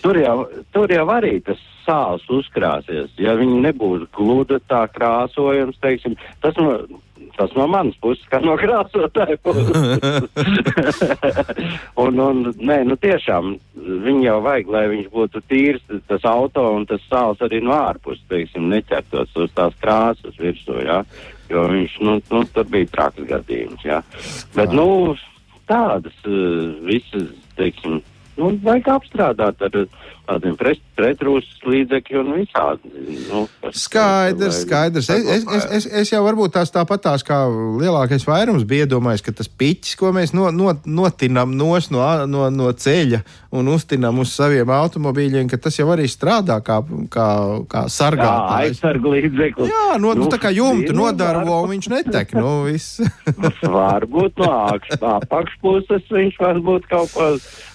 Tur, 0.04 0.20
jau, 0.22 0.38
tur 0.74 0.94
jau 0.94 1.08
arī 1.12 1.38
tas 1.44 1.60
sāls 1.88 2.24
uzkrāsies. 2.32 3.12
Ja 3.20 3.34
viņi 3.38 3.60
nebūs 3.66 4.08
gluda 4.16 4.60
tā 4.70 4.84
krāsojums, 4.94 5.78
teiksim, 5.82 6.16
tas 6.42 6.56
no, 6.60 6.76
tas 7.38 7.54
no 7.56 7.68
manas 7.70 7.96
puses, 8.02 8.24
kā 8.30 8.40
no 8.44 8.56
krāsotāja 8.62 9.38
puses. 9.44 10.26
un, 12.04 12.20
un, 12.24 12.44
nē, 12.58 12.82
nu 12.88 12.98
tiešām, 13.00 13.54
viņi 14.08 14.28
jau 14.28 14.38
vajag, 14.44 14.74
lai 14.74 14.84
viņš 14.92 15.08
būtu 15.14 15.42
tīrs, 15.50 15.86
tas 16.10 16.26
auto 16.28 16.66
un 16.76 16.86
tas 16.90 17.02
sāls 17.08 17.40
arī 17.46 17.62
no 17.64 17.74
ārpuses, 17.78 18.26
teiksim, 18.30 18.68
neķertos 18.72 19.34
uz 19.38 19.56
tās 19.56 19.76
krāsas 19.82 20.38
virsū, 20.42 20.80
ja? 20.84 21.02
jo 21.48 21.64
viņš, 21.70 21.98
nu, 22.04 22.18
nu 22.34 22.44
tur 22.52 22.68
bija 22.68 22.90
traks 22.92 23.24
gadījums, 23.30 23.84
ja? 23.86 24.02
Bet, 24.52 24.74
nu, 24.76 25.14
tādas 25.68 26.16
uh, 26.28 26.74
visas, 26.84 27.30
teiksim, 27.56 28.02
nu, 28.38 28.52
vajag 28.64 28.92
apstrādāt 28.96 29.62
ar 29.66 29.80
tādiem 30.28 30.56
pretrūsas 30.58 31.62
līdzekļiem 31.64 32.28
un 32.28 32.36
visādi. 32.42 32.92
Nu, 33.28 33.44
skaidrs, 33.72 34.62
skaidrs. 34.64 35.08
Es, 35.14 35.26
es, 35.38 35.66
es, 35.78 35.88
es, 36.02 36.12
jau 36.12 36.22
varbūt 36.26 36.54
tās 36.58 36.72
tāpat 36.74 37.04
tās 37.06 37.24
kā 37.26 37.40
lielākais 37.48 38.26
vairums 38.28 38.66
bija 38.68 38.86
iedomājies, 38.86 39.24
ka 39.24 39.34
tas 39.40 39.48
piķis, 39.48 39.96
ko 40.00 40.12
mēs 40.16 40.34
no, 40.36 40.50
no, 40.54 40.74
notinam 40.84 41.54
nos 41.56 41.90
no, 41.94 42.04
no, 42.28 42.48
no 42.52 42.72
ceļa 42.72 43.22
un 43.58 43.70
uztinam 43.72 44.20
uz 44.20 44.34
saviem 44.36 44.68
automobīļiem, 44.74 45.48
ka 45.48 45.60
tas 45.68 45.78
jau 45.78 45.88
arī 45.94 46.08
strādā 46.10 46.58
kā, 46.64 46.80
kā, 47.12 47.28
kā 47.70 47.86
sargātājs. 47.92 48.68
Jā, 48.68 48.68
aizsargu 48.68 49.14
līdzeklis. 49.14 49.72
Jā, 49.72 49.86
no, 49.96 50.12
nu, 50.12 50.26
nu, 50.26 50.32
tā 50.32 50.40
kā 50.42 50.52
jumtu 50.54 50.96
nodarbo 50.96 51.62
un 51.64 51.72
viņš 51.76 51.90
netek. 51.94 52.36
Nu, 52.36 52.58
varbūt 53.78 54.44
no 54.44 54.52
apakšpuses 55.14 56.12
viņš 56.12 56.38
varbūt 56.42 56.88
kaut 56.90 57.12
ko 57.14 57.32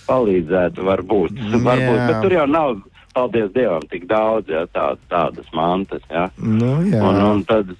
palīdzētu, 0.08 0.84
varbūt. 0.84 1.38
varbūt 1.64 2.00
bet 2.10 2.18
tur 2.26 2.36
jau 2.36 2.43
nav, 2.50 2.78
paldies 3.14 3.52
Dievam, 3.56 3.86
tik 3.92 4.08
daudz 4.10 4.50
jā, 4.52 4.66
tā, 4.74 4.94
tādas 5.12 5.50
mantas. 5.56 6.04
Jā. 6.10 6.30
Nu, 6.38 6.76
jā. 6.90 7.02
un, 7.02 7.22
un 7.28 7.44
tad 7.48 7.76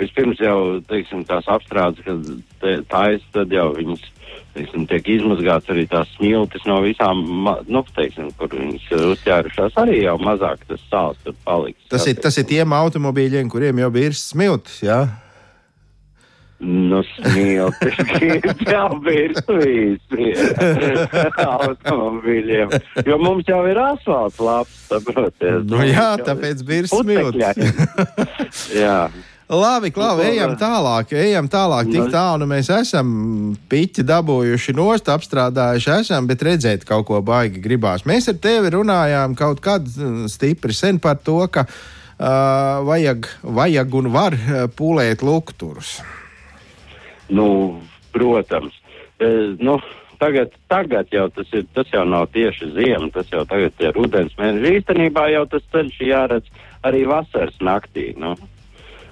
vispirms 0.00 0.40
jau 0.42 0.80
teiksim, 0.88 1.22
tās 1.28 1.46
apstrādes, 1.50 2.02
kad 2.06 2.82
taisa, 2.90 3.24
tad 3.36 3.54
jau 3.54 3.70
viņas 3.76 4.04
teiksim, 4.52 4.84
tiek 4.88 5.08
izmazgāts 5.14 5.70
arī 5.72 5.84
tās 5.88 6.10
smiltis 6.16 6.64
no 6.68 6.78
visām, 6.84 7.22
nu, 7.68 7.82
teiksim, 7.96 8.30
kur 8.38 8.52
viņas 8.52 8.88
uzķērušās. 9.14 9.76
Arī 9.80 10.02
jau 10.02 10.18
mazāk 10.22 10.64
tas 10.68 10.82
sāls 10.90 11.20
tur 11.24 11.36
paliks. 11.46 11.80
Tas, 11.92 12.06
ir, 12.10 12.18
tas 12.20 12.36
ir 12.40 12.48
tiem 12.48 12.74
automobīļiem, 12.76 13.50
kuriem 13.52 13.82
jau 13.84 13.90
bija 13.94 14.12
smiltis, 14.16 14.82
jā? 14.84 15.00
Nu, 16.62 17.00
smiltis, 17.02 17.96
jau 18.70 18.92
virsū 19.06 19.56
automobīļiem. 21.42 22.70
Jo 23.08 23.18
mums 23.18 23.50
jau 23.50 23.64
ir 23.66 23.80
asfalts 23.82 24.38
labs, 24.38 24.76
saprotiet. 24.86 25.66
Nu, 25.66 25.80
jā, 25.82 26.12
tāpēc 26.22 26.62
bija 26.68 26.86
smiltis. 26.92 27.74
jā. 28.84 29.10
Labi, 29.52 29.90
Klau, 29.92 30.22
ejam 30.22 30.54
tālāk, 30.56 31.16
ejam 31.18 31.50
tālāk. 31.50 31.90
Tik 31.90 32.06
nu. 32.06 32.12
tālu 32.14 32.44
nu 32.44 32.50
mēs 32.54 32.70
esam 32.72 33.10
piķi 33.68 34.06
dabūjuši 34.08 34.78
nost, 34.78 35.10
apstrādājuši 35.12 35.92
esam, 35.98 36.30
bet 36.30 36.46
redzēt 36.46 36.86
kaut 36.88 37.10
ko 37.10 37.20
baigi 37.26 37.60
gribās. 37.60 38.06
Mēs 38.08 38.30
ar 38.30 38.38
tevi 38.40 38.70
runājām 38.78 39.34
kaut 39.36 39.60
kad 39.66 39.90
stipri 40.30 40.78
sen 40.78 41.02
par 41.02 41.18
to, 41.26 41.42
ka 41.52 41.66
uh, 41.66 42.80
vajag, 42.86 43.28
vajag 43.42 44.00
un 44.00 44.12
var 44.14 44.38
pūlēt 44.78 45.26
lukturus. 45.26 45.98
Nu, 47.30 47.80
protams. 48.12 48.74
E, 49.18 49.28
nu, 49.58 49.78
tagad, 50.18 50.54
tagad 50.70 51.12
jau 51.12 51.28
tas, 51.34 51.48
ir, 51.52 51.66
tas 51.74 51.90
jau 51.92 52.04
nav 52.08 52.28
tieši 52.34 52.72
ziema, 52.76 53.10
tas 53.14 53.30
jau 53.32 53.44
tagad 53.48 53.78
ir 53.82 53.94
rudens 53.96 54.34
mēnesis. 54.38 54.80
Īstenībā 54.80 55.28
jau 55.32 55.44
tas 55.50 55.64
ceļš 55.74 56.00
jāredz 56.08 56.66
arī 56.86 57.04
vasaras 57.10 57.58
naktī. 57.62 58.12
Nu. 58.18 58.34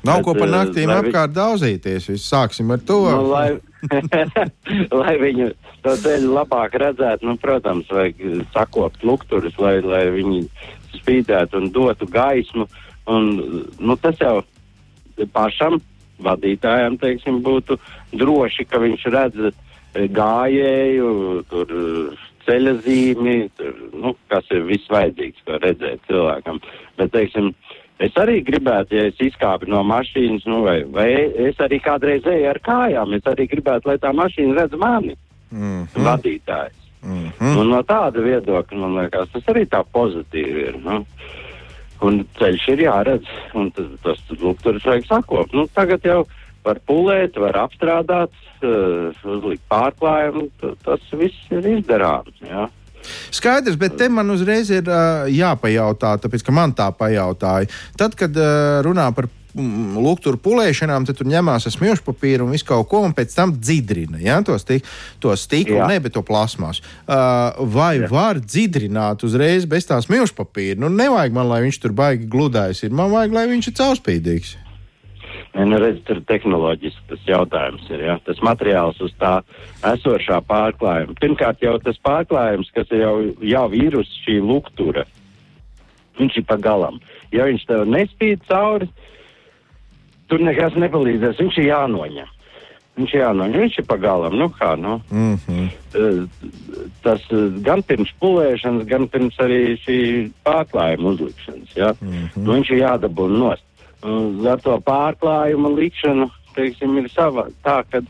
Nav 0.01 0.21
Bet, 0.21 0.25
ko 0.25 0.35
par 0.39 0.49
e, 0.49 0.53
naktīm 0.55 0.93
apkārt 0.95 1.33
vi... 1.33 1.37
daudzīties. 1.37 2.07
Sāksim 2.25 2.73
ar 2.73 2.81
to. 2.89 3.01
Nu, 3.11 3.27
lai, 3.31 3.49
lai 5.03 5.17
viņu 5.21 5.51
to 5.85 5.97
ceļu 6.05 6.33
labāk 6.37 6.77
redzētu, 6.81 7.29
nu, 7.29 7.37
protams, 7.41 7.91
vajag 7.93 8.47
sakopt 8.55 9.05
lukturus, 9.05 9.59
lai, 9.61 9.79
lai 9.85 10.07
viņi 10.15 10.45
spīdētu 10.97 11.61
un 11.61 11.69
dotu 11.75 12.09
gaismu. 12.11 12.67
Un, 13.11 13.31
nu, 13.77 13.97
tas 14.01 14.17
jau 14.23 14.41
pašam 15.35 15.81
vadītājam, 16.25 16.99
teiksim, 17.01 17.43
būtu 17.47 17.79
droši, 18.13 18.67
ka 18.71 18.81
viņš 18.83 19.07
redz 19.15 19.47
e, 19.49 19.53
gājēju, 20.17 21.13
tur 21.51 21.75
ceļa 22.47 22.75
zīmi, 22.85 23.37
tur, 23.59 23.77
nu, 24.03 24.15
kas 24.33 24.49
ir 24.55 24.67
viss 24.69 24.91
vajadzīgs, 24.93 25.45
ko 25.47 25.61
redzēt 25.63 26.03
cilvēkam. 26.09 26.61
Bet, 26.99 27.13
teiksim, 27.15 27.53
es 28.03 28.17
arī 28.21 28.41
gribētu, 28.47 28.97
ja 28.97 29.09
es 29.11 29.21
izkāpu 29.23 29.69
no 29.71 29.83
mašīnas, 29.87 30.47
nu, 30.51 30.63
vai, 30.67 30.81
vai 30.91 31.09
es 31.49 31.61
arī 31.63 31.81
kādreiz 31.85 32.27
eju 32.27 32.51
ar 32.51 32.61
kājām, 32.65 33.17
es 33.19 33.29
arī 33.31 33.49
gribētu, 33.51 33.93
lai 33.93 33.99
tā 34.03 34.13
mašīna 34.17 34.63
redz 34.63 34.79
mani, 34.81 35.17
mm 35.51 35.83
-hmm. 35.85 36.07
vadītājs. 36.09 36.79
Mm 37.03 37.29
-hmm. 37.39 37.59
Un 37.61 37.71
no 37.71 37.83
tāda 37.83 38.21
viedokļa, 38.21 38.79
man 38.79 38.97
liekas, 38.99 39.31
tas 39.33 39.45
arī 39.49 39.65
tā 39.67 39.85
pozitīvi 39.93 40.69
ir. 40.69 40.77
Nu. 40.85 41.05
Un 42.07 42.23
ceļš 42.39 42.67
ir 42.75 42.85
jāredz, 42.87 43.33
un 43.59 43.69
tas, 43.77 43.89
tas 44.05 44.21
lūk, 44.41 44.61
tur 44.65 44.79
vajag 44.81 45.09
sakot. 45.09 45.53
Nu, 45.53 45.67
tagad 45.77 46.05
jau 46.07 46.23
var 46.65 46.81
pulēt, 46.89 47.37
var 47.41 47.59
apstrādāt, 47.63 48.33
uh, 48.65 49.25
uzlikt 49.37 49.65
pārklājumu, 49.73 50.49
tas 50.85 51.05
viss 51.17 51.53
ir 51.53 51.69
izdarāms. 51.77 52.37
Jā. 52.45 52.69
Skaidrs, 53.33 53.79
bet 53.81 53.97
te 54.01 54.11
man 54.13 54.33
uzreiz 54.33 54.71
ir 54.73 54.89
uh, 54.89 55.29
jāpajautā, 55.33 56.17
tāpēc 56.21 56.45
ka 56.45 56.55
man 56.55 56.75
tā 56.77 56.91
pajautāja. 56.97 57.71
Tad, 58.01 58.17
kad 58.19 58.37
uh, 58.37 58.81
runā 58.85 59.09
par 59.17 59.31
mm, 59.55 59.99
lukturu 60.01 60.41
pulēšanām, 60.41 61.07
tad 61.09 61.19
tur 61.19 61.29
ņemās 61.31 61.69
smilšu 61.75 62.07
papīru 62.07 62.47
un 62.47 62.55
visu 62.55 62.69
kaut 62.69 62.89
ko, 62.91 63.03
un 63.07 63.15
pēc 63.17 63.35
tam 63.37 63.55
dzidrina 63.57 64.21
ja? 64.23 64.41
to, 64.47 64.57
stik, 64.61 64.87
to 65.23 65.35
stiklu, 65.39 65.81
ne, 65.91 66.01
bet 66.03 66.17
to 66.17 66.25
plasmas. 66.27 66.83
Uh, 67.05 67.61
vai 67.73 67.97
Jā. 68.01 68.11
var 68.13 68.41
dzidrināt 68.43 69.25
uzreiz 69.27 69.69
bez 69.71 69.89
tā 69.89 70.01
smilšu 70.03 70.37
papīra? 70.39 70.81
Nu, 70.81 70.93
nevajag 70.93 71.37
man, 71.37 71.51
lai 71.51 71.63
viņš 71.67 71.83
tur 71.83 71.95
baigi 71.97 72.29
gludājis 72.31 72.85
ir. 72.87 72.97
Man 72.97 73.13
vajag, 73.15 73.37
lai 73.37 73.47
viņš 73.53 73.71
ir 73.71 73.79
caurspīdīgs. 73.83 74.57
Nu, 75.51 75.79
redz, 75.83 75.99
tur 76.07 76.21
tehnoloģiski 76.29 77.09
tas 77.11 77.23
jautājums 77.27 77.89
ir. 77.91 78.05
Ja? 78.07 78.17
Tas 78.23 78.39
materiāls 78.47 79.01
uz 79.03 79.13
tā 79.19 79.41
esošā 79.87 80.39
pārklājuma. 80.47 81.17
Pirmkārt, 81.19 81.63
jau 81.65 81.75
tas 81.83 81.99
pārklājums, 82.07 82.71
kas 82.75 82.93
jau, 82.95 83.17
jau 83.43 83.65
ir 83.75 83.99
uz 83.99 84.11
šī 84.23 84.39
luktura, 84.45 85.05
viņš 86.21 86.39
ir 86.39 86.47
pa 86.47 86.59
galam. 86.61 87.01
Ja 87.35 87.49
viņš 87.49 87.67
tev 87.67 87.83
nespīd 87.91 88.47
cauri, 88.47 88.87
tur 90.31 90.41
nekas 90.47 90.77
nepalīdzēs. 90.79 91.41
Viņš 91.43 91.59
ir 91.61 91.67
jānoņem. 91.71 92.29
Viņš 93.01 93.15
ir 93.15 93.21
jānoņem. 93.23 93.61
Viņš 93.65 93.79
ir 93.83 93.87
pa 93.89 93.97
galam. 94.03 94.35
Nu, 94.39 94.49
kā, 94.55 94.73
nu? 94.79 95.01
Mm 95.11 95.37
-hmm. 95.47 95.69
Eh, 95.95 96.27
Tas 97.03 97.21
eh, 97.33 97.49
gan 97.65 97.83
pirms 97.83 98.11
pulēšanas, 98.21 98.85
gan 98.87 99.09
pirms 99.09 99.37
arī 99.41 99.77
šī 99.87 100.31
pārklājuma 100.45 101.09
uzlikšanas. 101.15 101.77
Ja? 101.77 101.93
Mm 102.01 102.09
-hmm. 102.13 102.43
nu, 102.45 102.53
viņš 102.53 102.71
ir 102.73 102.79
jādabūna 102.83 103.39
nost. 103.39 103.65
Un 104.03 104.47
Ar 104.47 104.59
to 104.61 104.79
pārklājumu 104.81 105.75
likšanu 105.77 106.31
teiksim, 106.55 106.99
ir 106.99 107.09
sava 107.11 107.47
tā, 107.65 107.83
ka 107.91 108.01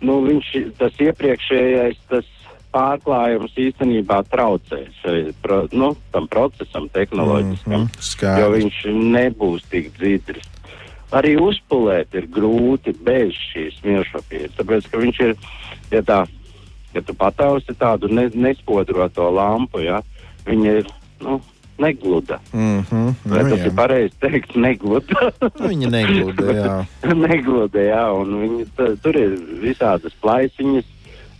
nu, 0.00 0.20
viņš, 0.26 0.76
tas 0.78 0.92
iepriekšējais 1.00 1.96
tas 2.08 2.24
pārklājums 2.72 3.52
īstenībā 3.56 4.22
traucē 4.30 4.86
šai, 5.02 5.32
pro, 5.42 5.66
nu, 5.72 5.96
tam 6.12 6.26
procesam 6.28 6.88
tehnoloģiskam, 6.88 7.72
mm 7.72 7.76
Mhm, 7.76 7.82
-hmm. 7.84 8.00
skaidrs. 8.00 8.40
jo 8.40 8.50
viņš 8.52 8.76
nebūs 9.14 9.62
tik 9.70 9.92
dzīvs. 9.98 10.48
Arī 11.16 11.36
uzpulēt 11.40 12.12
ir 12.18 12.26
grūti 12.28 12.92
bez 13.04 13.36
šīs 13.52 13.78
smilšpapīra, 13.80 14.50
tāpēc, 14.58 14.88
ka 14.92 15.00
viņš 15.00 15.20
ir, 15.24 15.36
ja 15.94 16.02
tā, 16.04 16.18
ja 16.92 17.02
tu 17.04 17.14
patausti 17.16 17.72
tādu 17.78 18.10
ne, 18.12 18.26
nespodroto 18.34 19.30
lampu, 19.32 19.80
ja, 19.86 20.02
viņa 20.44 20.74
ir, 20.82 20.90
nu, 21.24 21.38
negluda. 21.78 22.40
Mm 22.52 22.84
-hmm. 22.90 23.14
Vai 23.24 23.42
nu, 23.44 23.50
tas 23.50 23.58
jā. 23.60 23.66
ir 23.66 23.74
pareizi 23.74 24.14
teikt, 24.20 24.56
negluda? 24.56 25.32
Nu, 25.40 25.68
Viņa 25.68 25.90
negluda, 25.90 26.52
jā. 26.62 26.86
negluda, 27.14 27.80
jā, 27.80 28.04
un 28.12 28.40
viņi, 28.42 28.66
t, 28.76 28.96
tur 29.02 29.16
ir 29.16 29.38
visādas 29.62 30.12
plaisiņas, 30.20 30.84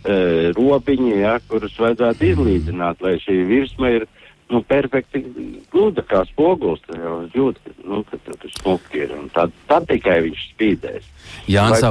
e, 0.05 0.15
robiņi, 0.57 1.13
jā, 1.19 1.39
kurus 1.47 1.79
vajadzētu 1.79 2.25
izlīdzināt, 2.25 3.01
lai 3.01 3.19
šī 3.19 3.43
virsma 3.45 3.89
ir 3.89 4.07
nu, 4.49 4.61
perfekti 4.65 5.23
gluda 5.71 6.03
kā 6.09 6.23
spogulis. 6.29 6.83
tad 6.87 6.99
Jau 6.99 7.17
jūt, 7.33 7.59
ka, 7.65 7.75
nu, 7.85 8.03
ka 8.07 8.21
tur 8.29 8.53
smuki 8.59 9.03
ir, 9.05 9.17
un 9.17 9.27
tad, 9.33 9.53
tad 9.69 9.89
tikai 9.89 10.21
viņš 10.27 10.45
spīdēs. 10.53 11.11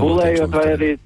Pulējot, 0.05 0.49
mums 0.49 0.59
vai 0.59 0.67
arī 0.77 0.97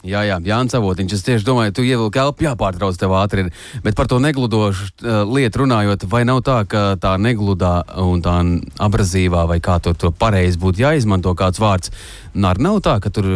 Jā, 0.00 0.22
jā, 0.24 0.38
Jānis 0.40 0.72
Avotiņš. 0.78 1.12
Es 1.12 1.24
tieši 1.26 1.44
domāju, 1.44 1.74
tu 1.76 1.82
ievilki 1.84 2.20
elpu, 2.22 2.46
jāpārtrauc 2.46 2.96
tev 2.96 3.12
ātri. 3.18 3.44
Ir. 3.44 3.80
Bet 3.84 3.98
par 3.98 4.08
to 4.08 4.16
negludošu 4.22 4.86
uh, 4.88 5.18
lietu 5.28 5.60
runājot, 5.60 6.06
vai 6.08 6.22
nav 6.24 6.40
tā, 6.46 6.62
ka 6.64 6.94
tā 7.00 7.18
negludā 7.20 7.82
un 8.00 8.22
tā 8.24 8.38
abrazīvā, 8.80 9.44
vai 9.50 9.58
kā 9.60 9.76
to, 9.84 9.92
to 9.92 10.08
pareizi 10.08 10.56
būtu 10.62 10.86
jāizmanto 10.86 11.34
kāds 11.36 11.60
vārds, 11.60 11.92
nār 12.32 12.56
nav 12.64 12.80
tā, 12.86 12.96
ka 13.04 13.12
tur 13.12 13.28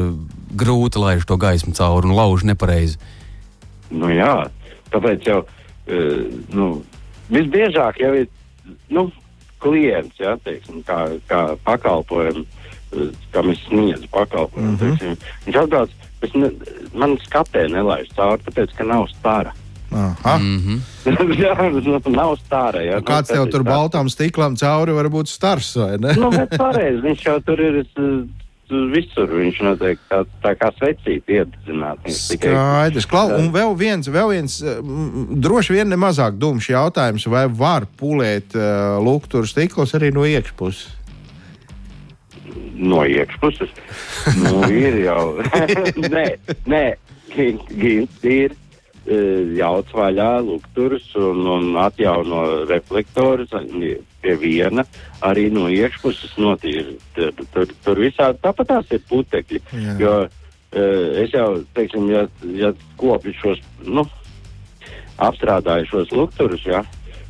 grūti 0.57 1.03
laiž 1.03 1.29
to 1.29 1.37
gaismu 1.37 1.77
cauri 1.77 2.09
un 2.09 2.17
lauž 2.17 2.47
nepareizi. 2.49 2.97
Nu, 3.93 4.09
jā, 4.09 4.49
tāpēc 4.95 5.29
jau 5.29 5.43
e, 5.45 6.01
nu, 6.57 6.71
visbiežāk 7.31 8.01
jau 8.03 8.13
ir 8.15 8.29
nu, 8.93 9.09
klients, 9.65 10.21
jā, 10.21 10.37
teiksim, 10.45 10.83
kā, 10.85 11.07
kā 11.29 11.43
pakalpojumu, 11.65 12.45
kam 13.35 13.51
es 13.51 13.61
sniedzu 13.69 14.09
pakalpojumu. 14.13 14.71
Mm 14.71 14.77
-hmm. 14.77 14.99
teiksim, 14.99 15.17
viņš 15.47 15.61
atbrauc, 15.63 15.91
es 16.23 16.35
ne, 16.35 16.51
man 16.95 17.17
skatē 17.27 17.69
nelaiž 17.69 18.09
cauri, 18.17 18.43
tāpēc, 18.49 18.77
ka 18.77 18.85
nav 18.85 19.09
stara. 19.19 19.53
Aha. 19.95 20.39
Mm 20.39 20.59
-hmm. 20.59 20.79
jā, 21.45 21.55
nu, 21.71 22.01
nav 22.07 22.37
stara. 22.37 22.81
Jā, 22.83 22.95
Nu, 22.95 23.07
Kāds 23.07 23.33
tev 23.33 23.51
tur 23.51 23.63
baltām 23.63 24.09
stiklam 24.09 24.57
cauri 24.57 24.93
var 24.93 25.07
būt 25.07 25.29
stars, 25.29 25.77
vai 25.77 25.99
ne? 25.99 26.15
Nu, 26.19 26.31
pareizi, 26.59 27.01
viņš 27.01 27.27
jau 27.27 27.41
tur 27.41 27.61
ir. 27.61 27.85
visur 28.93 29.31
viņš 29.31 29.61
noteikti 29.67 30.09
tā, 30.11 30.23
tā 30.43 30.55
kā 30.59 30.71
svecīti 30.79 31.39
iedzināt. 31.39 32.03
Viņš 32.07 32.21
tikai- 32.33 32.55
Skaidrs. 32.55 33.07
Klau, 33.11 33.29
un 33.39 33.53
vēl 33.55 33.77
viens, 33.79 34.09
vēl 34.09 34.33
viens 34.33 34.59
mm, 34.63 35.39
droši 35.45 35.77
vien 35.79 35.89
nemazāk 35.93 36.39
dumšs 36.41 36.73
jautājums, 36.73 37.27
vai 37.31 37.47
var 37.49 37.87
pulēt 38.01 38.57
uh, 38.57 38.99
luktur 39.05 39.49
stiklus 39.51 39.95
arī 39.99 40.13
no 40.15 40.27
iekšpuses? 40.29 41.01
no 42.75 43.05
iekšpuses. 43.07 43.71
nu, 44.43 44.65
ir 44.73 44.99
jau. 45.05 45.39
nē, 46.15 46.27
nē, 46.67 46.85
gins 47.35 48.27
ir. 48.27 48.57
E, 49.07 49.19
Jauc 49.59 49.93
vaļā 49.95 50.31
lukturus 50.45 51.11
un, 51.21 51.45
un 51.57 51.79
atjauno 51.81 52.65
reflektorus 52.71 53.55
pie 54.25 54.37
viena, 54.41 54.85
arī 55.25 55.51
no 55.53 55.67
iekšpuses 55.73 56.37
notīra. 56.41 56.97
Tur, 57.17 57.69
tur, 57.85 58.01
visādi 58.01 58.41
tāpat 58.45 58.71
tās 58.73 58.93
ir 58.97 59.05
putekļi. 59.11 59.63
Jā. 59.73 59.97
Jo 60.01 60.15
e, 60.25 60.85
es 61.25 61.35
jau, 61.37 61.49
teiksim, 61.77 62.09
ja, 62.13 62.27
ja 62.57 62.73
kopju 63.01 63.35
šos, 63.41 63.61
nu, 63.87 64.07
apstrādāju 65.23 65.91
šos 65.91 66.15
lukturus, 66.15 66.65
ja, 66.67 66.83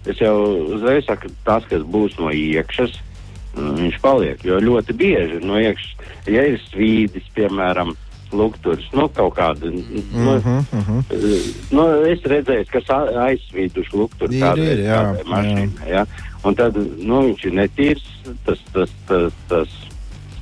es 0.09 0.21
jau 0.23 0.37
uzreiz 0.77 1.05
saku, 1.09 1.33
tas, 1.45 1.67
kas 1.69 1.85
būs 1.85 2.17
no 2.21 2.31
iekšas, 2.33 2.97
nu, 3.59 3.75
viņš 3.83 4.01
paliek. 4.05 4.47
Jo 4.47 4.61
ļoti 4.63 4.97
bieži 4.97 5.43
no 5.45 5.59
iekšas, 5.61 6.09
ja 6.31 6.47
ir 6.49 6.61
svīdis, 6.71 7.29
piemēram, 7.37 7.95
lukturus, 8.33 8.87
nu, 8.93 9.09
kaut 9.09 9.35
kāda. 9.37 9.71
Nu, 9.71 10.35
Mhm, 10.39 10.59
mhm. 10.73 11.01
nu, 11.71 11.87
es 12.09 12.21
redzēju, 12.23 12.67
kas 12.73 12.85
aizsvīduši 12.89 13.93
lukturu 13.95 14.33
Ir, 14.33 14.41
kādreiz 14.43 14.79
ir, 14.79 15.73
jā? 15.89 16.07
Un 16.45 16.55
tad 16.55 16.77
nu, 16.77 17.23
viņš 17.29 17.45
ir 17.47 17.53
netīrs, 17.53 18.05
tas, 18.45 18.59
tas, 18.73 18.91
tas, 19.09 19.33
tas 19.49 19.69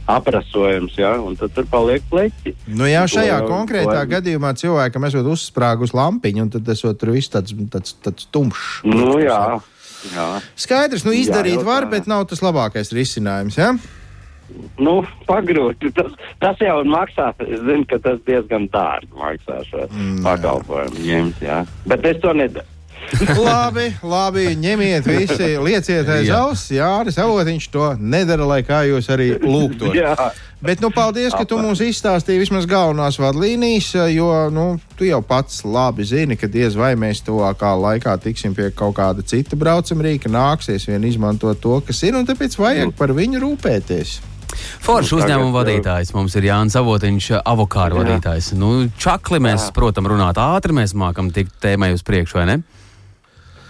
aprasojums, 0.06 0.96
ja? 0.98 1.12
un 1.22 1.36
tad 1.38 1.52
tur 1.54 1.64
paliek 1.70 2.02
pleķi. 2.10 2.54
Nu, 2.66 2.84
jā, 2.90 3.04
šajā 3.06 3.38
To- 3.44 3.48
konkrētā 3.52 4.00
to- 4.02 4.10
gadījumā 4.10 4.50
cilvēkam 4.58 5.06
esot 5.06 5.26
uzsprāgus 5.30 5.94
lampiņu, 5.94 6.42
un 6.42 6.50
tad 6.50 6.66
esot 6.68 6.98
tur 6.98 7.10
viss 7.14 7.28
tāds, 7.30 7.54
tāds, 7.70 7.94
tāds 8.02 8.26
tumšs. 8.32 8.82
Nu, 8.84 9.18
jā, 9.22 9.60
jā. 10.14 10.28
Skaidrs, 10.56 11.04
nu 11.06 11.12
Jā, 11.12 11.22
izdarīt 11.22 11.60
jau 11.62 11.64
var, 11.64 11.86
bet 11.86 12.06
nav 12.06 12.26
tas 12.26 12.40
labākais 12.40 12.90
risinājums. 12.92 13.56
Ja? 13.56 13.74
Nu, 14.82 14.98
pagrūti. 15.28 15.92
Tas, 15.96 16.12
tas 16.42 16.60
jau 16.60 16.80
maksā. 16.88 17.30
Es 17.46 17.62
zinu, 17.64 17.86
ka 17.88 18.00
tas 18.02 18.20
diezgan 18.26 18.68
dārgi 18.72 19.12
maksā 19.16 19.62
šo 19.68 19.86
Mm, 19.92 20.22
pakalpojumu 20.26 21.06
ņemt. 21.06 21.42
Jā. 21.44 21.62
Bet 21.88 22.06
es 22.08 22.20
to 22.22 22.34
nedaru. 22.36 22.68
labi, 23.48 23.88
labi, 24.02 24.44
ņemiet 24.56 25.06
visi, 25.06 25.48
lieciet 25.60 26.08
aiz 26.08 26.30
auss. 26.32 26.70
Jā, 26.72 26.88
arī 27.02 27.12
savotiņš 27.14 27.66
to 27.72 27.90
nedara, 27.98 28.46
lai 28.48 28.62
kā 28.66 28.82
jūs 28.88 29.10
arī 29.12 29.34
lūgtu. 29.42 29.92
Bet, 30.62 30.78
nu, 30.78 30.92
paldies, 30.94 31.34
ka 31.34 31.42
tu 31.48 31.58
mums 31.58 31.82
izstāstīji 31.82 32.44
vismaz 32.44 32.68
galvenās 32.70 33.18
vadlīnijas, 33.18 33.90
jo, 34.14 34.30
nu, 34.54 34.66
tu 34.94 35.08
jau 35.08 35.18
pats 35.26 35.64
labi 35.66 36.06
zini, 36.06 36.38
ka 36.38 36.46
diez 36.46 36.78
vai 36.78 36.92
mēs 36.94 37.24
tuvākā 37.26 37.74
laikā 37.82 38.14
tiksim 38.22 38.54
pie 38.54 38.70
kaut 38.70 38.94
kāda 39.00 39.26
cita 39.26 39.58
braucamrīka, 39.58 40.30
nāksies 40.30 40.86
vien 40.86 41.02
izmantot 41.08 41.58
to, 41.60 41.80
kas 41.82 42.04
ir, 42.06 42.14
un 42.14 42.28
tāpēc 42.30 42.54
vajag 42.62 42.94
par 42.98 43.10
viņu 43.18 43.42
rūpēties. 43.42 44.20
Foršs 44.82 45.12
Nu, 45.12 45.20
uzņēmuma 45.22 45.50
jā. 45.50 45.56
vadītājs 45.60 46.12
mums 46.16 46.36
ir 46.38 46.48
Jānis 46.50 46.76
Avotiņš, 46.80 47.30
avokāru 47.42 47.98
Jā. 47.98 48.04
vadītājs. 48.04 48.52
Nu, 48.58 48.74
čakli 48.98 49.42
mēs, 49.42 49.68
Jā. 49.68 49.74
protams, 49.76 50.12
runāt 50.14 50.40
ātri, 50.40 50.76
mēs 50.82 50.96
mākam 50.98 51.32
tikt 51.34 51.58
tēmai 51.62 51.92
uz 51.96 52.04
priekšu, 52.06 52.40
vai 52.40 52.46
ne? 52.52 52.62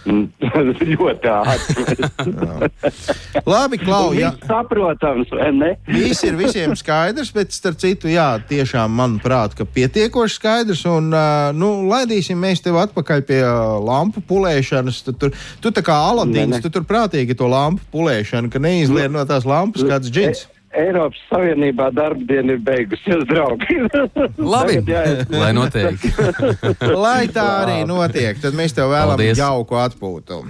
ļoti 0.93 1.29
ātri. 1.31 2.07
Labi, 3.47 3.79
Klau, 3.79 4.11
jā. 4.15 4.33
Viss 4.33 4.49
saprotams, 4.49 5.31
vai 5.31 5.49
ne? 5.55 5.69
Viss 5.87 6.23
ir 6.27 6.35
visiem 6.39 6.75
skaidrs, 6.79 7.31
bet 7.35 7.55
starp 7.55 7.79
citu, 7.81 8.11
jā, 8.11 8.27
tiešām 8.49 8.91
manuprāt, 8.99 9.55
ka 9.57 9.63
pietiekoši 9.63 10.39
skaidrs. 10.39 10.83
Un, 10.91 11.09
uh, 11.15 11.51
nu, 11.55 11.71
laidīsim 11.87 12.39
mēs 12.39 12.63
tevi 12.65 12.81
atpakaļ 12.83 13.23
pie 13.29 13.41
lampu 13.87 14.23
pulēšanas. 14.27 15.03
Tu, 15.07 15.15
tur, 15.19 15.35
tu 15.63 15.71
tā 15.71 15.85
kā 15.85 15.95
Aladīns, 16.11 16.59
tu 16.63 16.73
tur 16.73 16.83
prātīgi 16.87 17.37
to 17.39 17.47
lampu 17.51 17.85
pulēšanu, 17.95 18.51
ka 18.51 18.61
neizlien 18.63 19.13
no 19.15 19.23
tās 19.29 19.47
lampas 19.47 19.87
kāds 19.87 20.11
džins. 20.11 20.47
Eiropas 20.73 21.21
Savienībā 21.29 21.89
darba 21.93 22.25
diena 22.29 22.55
ir 22.55 22.61
beigusies, 22.65 23.25
draugi. 23.29 23.79
Labi, 24.53 24.79
lai 25.33 25.51
notiek. 25.55 26.05
Lai 27.05 27.25
tā 27.33 27.47
arī 27.63 27.81
notiek, 27.89 28.39
tad 28.41 28.57
mēs 28.57 28.75
tev 28.75 28.93
vēlamies 28.93 29.41
jauku 29.41 29.77
atpūtu. 29.81 30.43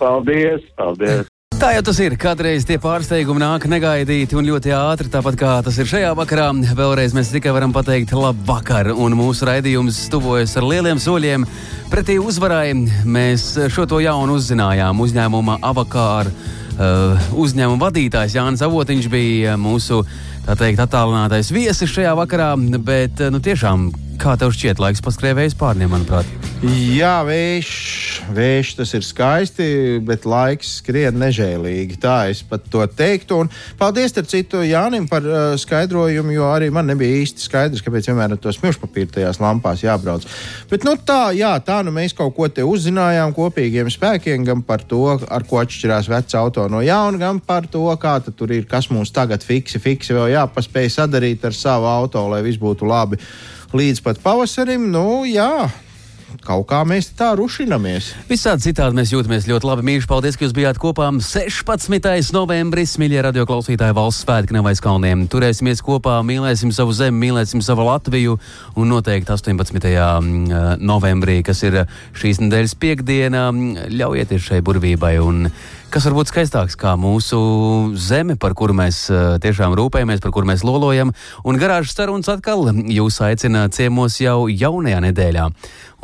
Paldies, 0.00 0.64
paldies. 0.78 1.28
Tā 1.58 1.72
jau 1.74 1.80
tas 1.88 1.98
ir. 1.98 2.14
Kādreiz 2.14 2.62
tie 2.62 2.76
pārsteigumi 2.78 3.42
nāk 3.42 3.64
negaidīti 3.66 4.36
un 4.38 4.46
ļoti 4.46 4.70
ātri, 4.76 5.08
tāpat 5.10 5.38
kā 5.40 5.54
tas 5.66 5.74
ir 5.82 5.88
šajā 5.90 6.12
vakarā. 6.14 6.52
Vēlreiz 6.78 7.16
mēs 7.16 7.32
tikai 7.34 7.50
varam 7.56 7.74
pateikt, 7.74 8.14
labvakar, 8.14 8.92
un 8.94 9.16
mūsu 9.18 9.48
raidījums 9.48 9.98
tuvojas 10.12 10.54
ar 10.60 10.68
lieliem 10.68 11.02
soļiem. 11.02 11.48
Pretī 11.90 12.20
uzvarai 12.22 12.76
mēs 13.02 13.48
šo 13.74 13.88
to 13.90 13.98
jaunu 14.04 14.38
uzzinājām 14.38 15.02
uzņēmuma 15.02 15.58
avakāru 15.66 16.30
uzņēmuma 16.78 17.88
vadītājs 17.88 18.36
Jānis 18.38 18.62
Avotiņš 18.62 19.08
bija 19.10 19.56
mūsu 19.58 20.04
tā 20.46 20.56
teikt, 20.58 20.82
attālinātais 20.84 21.50
viesis 21.52 21.90
šajā 21.92 22.14
vakarā. 22.18 22.52
Bet, 22.78 23.20
nu, 23.32 23.42
tiešām, 23.44 23.88
kā 24.18 24.34
tev 24.38 24.50
šķiet, 24.54 24.80
laiks 24.82 25.02
paskrēvējis 25.04 25.54
pārniem, 25.58 25.90
manuprāt? 25.94 26.26
Jā, 26.58 27.20
vējš, 27.22 27.68
vējš 28.34 28.70
tas 28.80 28.92
ir 28.98 29.04
skaisti, 29.06 29.66
bet 30.02 30.24
laiks 30.26 30.72
skrien 30.80 31.14
nežēlīgi. 31.20 32.00
Tā 32.02 32.16
es 32.32 32.40
pat 32.42 32.64
to 32.72 32.82
teiktu. 32.90 33.44
Un 33.44 33.50
paldies, 33.78 34.16
ar 34.18 34.26
citu 34.26 34.64
Jānim, 34.66 35.06
par 35.10 35.22
uh, 35.22 35.52
skaidrojumu, 35.60 36.34
jo 36.34 36.48
arī 36.50 36.72
man 36.74 36.90
nebija 36.90 37.20
īsti 37.20 37.44
skaidrs, 37.46 37.82
kāpēc 37.86 38.08
vienmēr 38.10 38.34
ar 38.34 38.40
to 38.42 38.50
smilšpapīru 38.54 39.12
tajās 39.14 39.38
lampās 39.42 39.84
jābrauc. 39.86 40.26
Bet 40.72 40.86
nu, 40.88 40.96
tā, 40.98 41.30
jā, 41.38 41.52
tā 41.62 41.78
nu 41.86 41.94
mēs 41.94 42.16
kaut 42.18 42.34
ko 42.34 42.50
te 42.50 42.66
uzzinājām 42.66 43.36
kopīgiem 43.36 43.90
spēkiem, 43.94 44.42
gan 44.48 44.64
par 44.66 44.82
to, 44.82 45.04
ar 45.14 45.46
ko 45.46 45.62
atšķirās 45.62 46.10
vecs 46.10 46.34
auto 46.40 46.66
no 46.72 46.82
jauna, 46.82 47.22
gan 47.22 47.38
par 47.38 47.70
to, 47.70 47.86
kā 48.02 48.18
tur 48.32 48.50
ir, 48.56 48.66
kas 48.66 48.90
mums 48.90 49.14
tagad 49.14 49.46
fiksi, 49.46 49.78
fiksi 49.78 50.18
vēl 50.18 50.34
jāpaspēj 50.34 50.90
sadarīt 50.98 51.46
ar 51.46 51.54
savu 51.54 51.86
auto, 51.86 52.26
lai 52.34 52.42
viss 52.42 52.58
būtu 52.58 52.88
labi 52.88 53.22
līdz 53.74 54.02
pat 54.04 54.22
pavasarim. 54.24 54.88
Nu, 54.92 55.24
jā, 55.28 55.68
kaut 56.44 56.66
kā 56.70 56.80
mēs 56.88 57.10
tā 57.16 57.30
rušinamies. 57.38 58.10
Visādi 58.28 58.68
citādi 58.68 58.98
mēs 58.98 59.12
jūtamies 59.12 59.48
ļoti 59.48 59.68
labi. 59.68 59.86
Mīļš, 59.88 60.08
paldies, 60.10 60.36
ka 60.38 60.46
jūs 60.46 60.54
bijāt 60.56 60.80
kopā. 60.80 61.08
16. 61.24 62.32
novembris, 62.36 62.96
mīļie 63.00 63.22
radioklausītāji, 63.28 63.96
valsts 63.96 64.24
svētki 64.26 64.56
nav 64.56 64.68
aiz 64.70 64.82
kalniem. 64.84 65.26
Turēsimies 65.30 65.82
kopā, 65.84 66.18
mīlēsim 66.26 66.72
savu 66.74 66.96
zemi, 66.96 67.26
mīlēsim 67.26 67.64
savu 67.64 67.88
Latviju. 67.88 68.38
Un 68.78 68.92
noteikti 68.92 69.32
18. 69.34 69.88
Mm, 69.88 70.78
novembrī, 70.84 71.40
kas 71.46 71.64
ir 71.66 71.82
šīs 72.18 72.42
nedēļas 72.44 72.78
piekdiena, 72.80 73.48
ļaujieties 73.92 74.48
šai 74.50 74.62
burvībai. 74.64 75.16
Un 75.24 75.50
kas 75.92 76.04
var 76.08 76.14
būt 76.18 76.30
skaistāks 76.30 76.76
kā 76.78 76.92
mūsu 77.00 77.38
zeme, 77.98 78.36
par 78.40 78.54
kuru 78.58 78.76
mēs 78.76 79.06
tiešām 79.42 79.76
rūpējamies, 79.78 80.20
par 80.24 80.32
kuru 80.34 80.48
mēs 80.50 80.64
lolojam. 80.66 81.14
Un 81.48 81.60
garāžas 81.60 81.96
sarunas 81.96 82.28
atkal 82.30 82.68
jūs 82.92 83.20
aicina 83.24 83.66
ciemos 83.72 84.18
jau 84.20 84.46
jaunajā 84.52 85.00
nedēļā. 85.08 85.48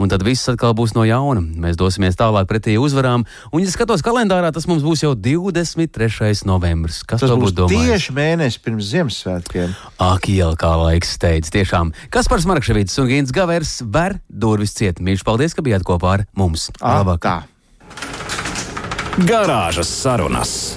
Un 0.00 0.10
tad 0.10 0.24
viss 0.26 0.50
atkal 0.50 0.74
būs 0.74 0.96
no 0.96 1.04
jauna. 1.06 1.38
Mēs 1.40 1.78
dosimies 1.78 2.18
tālāk 2.18 2.48
pretī 2.50 2.74
uzvarām. 2.80 3.26
Un, 3.52 3.62
ja 3.62 3.70
skatos 3.70 4.02
kalendārā, 4.02 4.50
tas 4.54 4.66
mums 4.66 4.82
būs 4.82 5.04
jau 5.04 5.12
23. 5.14 6.32
novembris. 6.48 7.04
Kas 7.06 7.22
tas 7.22 7.30
būs 7.30 7.54
domājis? 7.54 7.94
tieši 7.94 8.16
mēnesis 8.16 8.60
pirms 8.64 8.90
Ziemassvētkiem? 8.90 9.78
Ak, 10.02 10.28
jau 10.34 10.50
kā 10.58 10.74
laiks 10.82 11.14
steidz, 11.14 11.54
tiešām. 11.54 11.94
Kas 12.10 12.30
par 12.32 12.42
Smarkševīts 12.42 12.98
un 13.04 13.10
Gīns 13.12 13.34
Gavers 13.34 13.78
ver 13.86 14.18
durvis 14.26 14.74
ciet. 14.74 14.98
Mīļš, 14.98 15.26
paldies, 15.26 15.54
ka 15.54 15.62
bijāt 15.62 15.86
kopā 15.86 16.18
ar 16.18 16.30
mums. 16.34 16.72
Labāk! 16.82 17.53
Garāžas 19.14 19.86
sarunas. 19.86 20.74